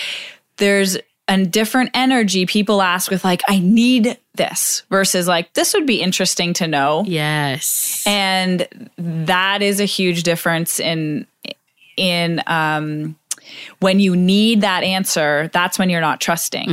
there's 0.57 0.97
a 1.29 1.45
different 1.45 1.91
energy 1.95 2.47
people 2.47 2.81
ask 2.81 3.11
with 3.11 3.25
like 3.25 3.43
I 3.49 3.59
need 3.59 4.17
this 4.35 4.85
versus 4.91 5.27
like 5.27 5.53
this 5.55 5.75
would 5.75 5.87
be 5.87 6.01
interesting 6.01 6.53
to 6.55 6.67
know. 6.67 7.05
yes 7.07 8.05
And 8.07 8.69
that 8.99 9.63
is 9.63 9.81
a 9.81 9.85
huge 9.85 10.23
difference 10.23 10.79
in 10.79 11.27
in 11.97 12.43
um 12.47 13.17
when 13.79 14.01
you 14.01 14.17
need 14.17 14.61
that 14.63 14.83
answer, 14.83 15.49
that's 15.53 15.79
when 15.79 15.89
you're 15.89 16.01
not 16.01 16.21
trusting. 16.21 16.69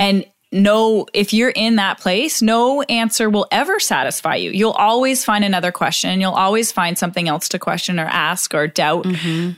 And 0.00 0.24
no, 0.52 1.06
if 1.14 1.32
you're 1.32 1.50
in 1.50 1.76
that 1.76 2.00
place, 2.00 2.42
no 2.42 2.82
answer 2.82 3.30
will 3.30 3.46
ever 3.52 3.78
satisfy 3.78 4.34
you. 4.34 4.50
You'll 4.50 4.72
always 4.72 5.24
find 5.24 5.44
another 5.44 5.70
question. 5.72 6.20
You'll 6.20 6.32
always 6.32 6.72
find 6.72 6.98
something 6.98 7.28
else 7.28 7.48
to 7.50 7.58
question 7.58 8.00
or 8.00 8.06
ask 8.06 8.52
or 8.52 8.66
doubt 8.66 9.06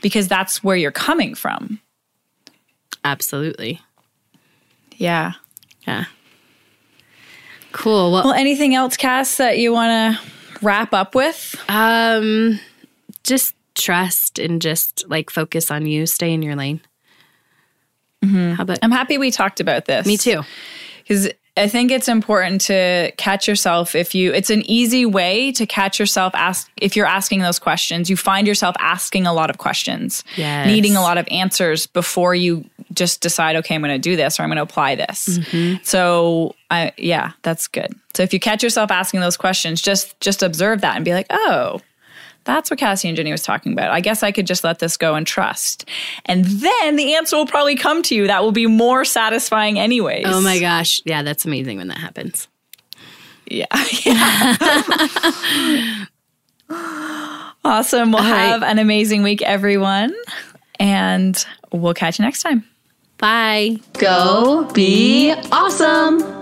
because 0.02 0.28
that's 0.28 0.62
where 0.62 0.76
you're 0.76 0.90
coming 0.92 1.34
from. 1.34 1.80
absolutely 3.04 3.80
Yeah. 4.96 5.32
yeah 5.86 6.04
cool 7.72 8.12
well 8.12 8.24
Well, 8.24 8.34
anything 8.34 8.74
else, 8.74 8.96
Cass, 8.96 9.36
that 9.38 9.58
you 9.58 9.72
want 9.72 10.16
to 10.16 10.20
wrap 10.64 10.92
up 10.92 11.14
with? 11.14 11.56
um 11.68 12.60
just 13.24 13.54
trust 13.74 14.38
and 14.38 14.60
just 14.60 15.04
like 15.08 15.30
focus 15.30 15.70
on 15.70 15.86
you 15.86 16.06
stay 16.06 16.32
in 16.32 16.42
your 16.42 16.54
lane 16.56 16.80
how 18.22 18.62
about 18.62 18.78
I'm 18.82 18.90
happy 18.92 19.18
we 19.18 19.30
talked 19.32 19.58
about 19.60 19.86
this. 19.86 20.06
me 20.06 20.16
too 20.16 20.42
because 21.02 21.28
I 21.56 21.68
think 21.68 21.90
it's 21.90 22.08
important 22.08 22.62
to 22.62 23.12
catch 23.18 23.46
yourself 23.46 23.94
if 23.94 24.14
you 24.14 24.32
it's 24.32 24.48
an 24.48 24.62
easy 24.70 25.04
way 25.04 25.52
to 25.52 25.66
catch 25.66 25.98
yourself 26.00 26.34
ask 26.34 26.70
if 26.80 26.96
you're 26.96 27.06
asking 27.06 27.40
those 27.40 27.58
questions 27.58 28.08
you 28.08 28.16
find 28.16 28.46
yourself 28.46 28.74
asking 28.78 29.26
a 29.26 29.34
lot 29.34 29.50
of 29.50 29.58
questions 29.58 30.24
Yes. 30.36 30.66
needing 30.66 30.96
a 30.96 31.02
lot 31.02 31.18
of 31.18 31.28
answers 31.30 31.86
before 31.86 32.34
you 32.34 32.64
just 32.94 33.20
decide 33.20 33.56
okay 33.56 33.74
I'm 33.74 33.82
going 33.82 33.92
to 33.94 33.98
do 33.98 34.16
this 34.16 34.40
or 34.40 34.44
I'm 34.44 34.48
going 34.48 34.56
to 34.56 34.62
apply 34.62 34.94
this. 34.94 35.28
Mm-hmm. 35.28 35.82
So 35.82 36.54
I 36.70 36.92
yeah 36.96 37.32
that's 37.42 37.68
good. 37.68 37.94
So 38.14 38.22
if 38.22 38.32
you 38.32 38.40
catch 38.40 38.62
yourself 38.62 38.90
asking 38.90 39.20
those 39.20 39.36
questions 39.36 39.82
just 39.82 40.18
just 40.20 40.42
observe 40.42 40.80
that 40.80 40.96
and 40.96 41.04
be 41.04 41.12
like 41.12 41.26
oh 41.30 41.80
that's 42.44 42.70
what 42.70 42.78
Cassie 42.78 43.08
and 43.08 43.16
Jenny 43.16 43.30
was 43.32 43.42
talking 43.42 43.72
about. 43.72 43.90
I 43.90 44.00
guess 44.00 44.22
I 44.22 44.32
could 44.32 44.46
just 44.46 44.64
let 44.64 44.78
this 44.78 44.96
go 44.96 45.14
and 45.14 45.26
trust. 45.26 45.88
And 46.26 46.44
then 46.44 46.96
the 46.96 47.14
answer 47.14 47.36
will 47.36 47.46
probably 47.46 47.76
come 47.76 48.02
to 48.04 48.14
you. 48.14 48.26
That 48.26 48.42
will 48.42 48.52
be 48.52 48.66
more 48.66 49.04
satisfying, 49.04 49.78
anyways. 49.78 50.24
oh 50.26 50.40
my 50.40 50.58
gosh 50.58 51.00
yeah 51.04 51.22
that's 51.22 51.44
amazing 51.44 51.78
when 51.78 51.88
that 51.88 51.98
happens 51.98 52.48
Yeah. 53.46 53.66
yeah. 54.04 54.56
awesome. 57.64 58.12
Well, 58.12 58.22
right. 58.22 58.38
have 58.38 58.62
an 58.62 58.78
amazing 58.78 59.22
week, 59.22 59.42
everyone. 59.42 60.14
And 60.80 61.44
we'll 61.70 61.94
catch 61.94 62.18
you 62.18 62.24
next 62.24 62.42
time. 62.42 62.64
bye 63.18 63.76
Go 63.94 64.64
be 64.72 65.32
awesome. 65.52 66.41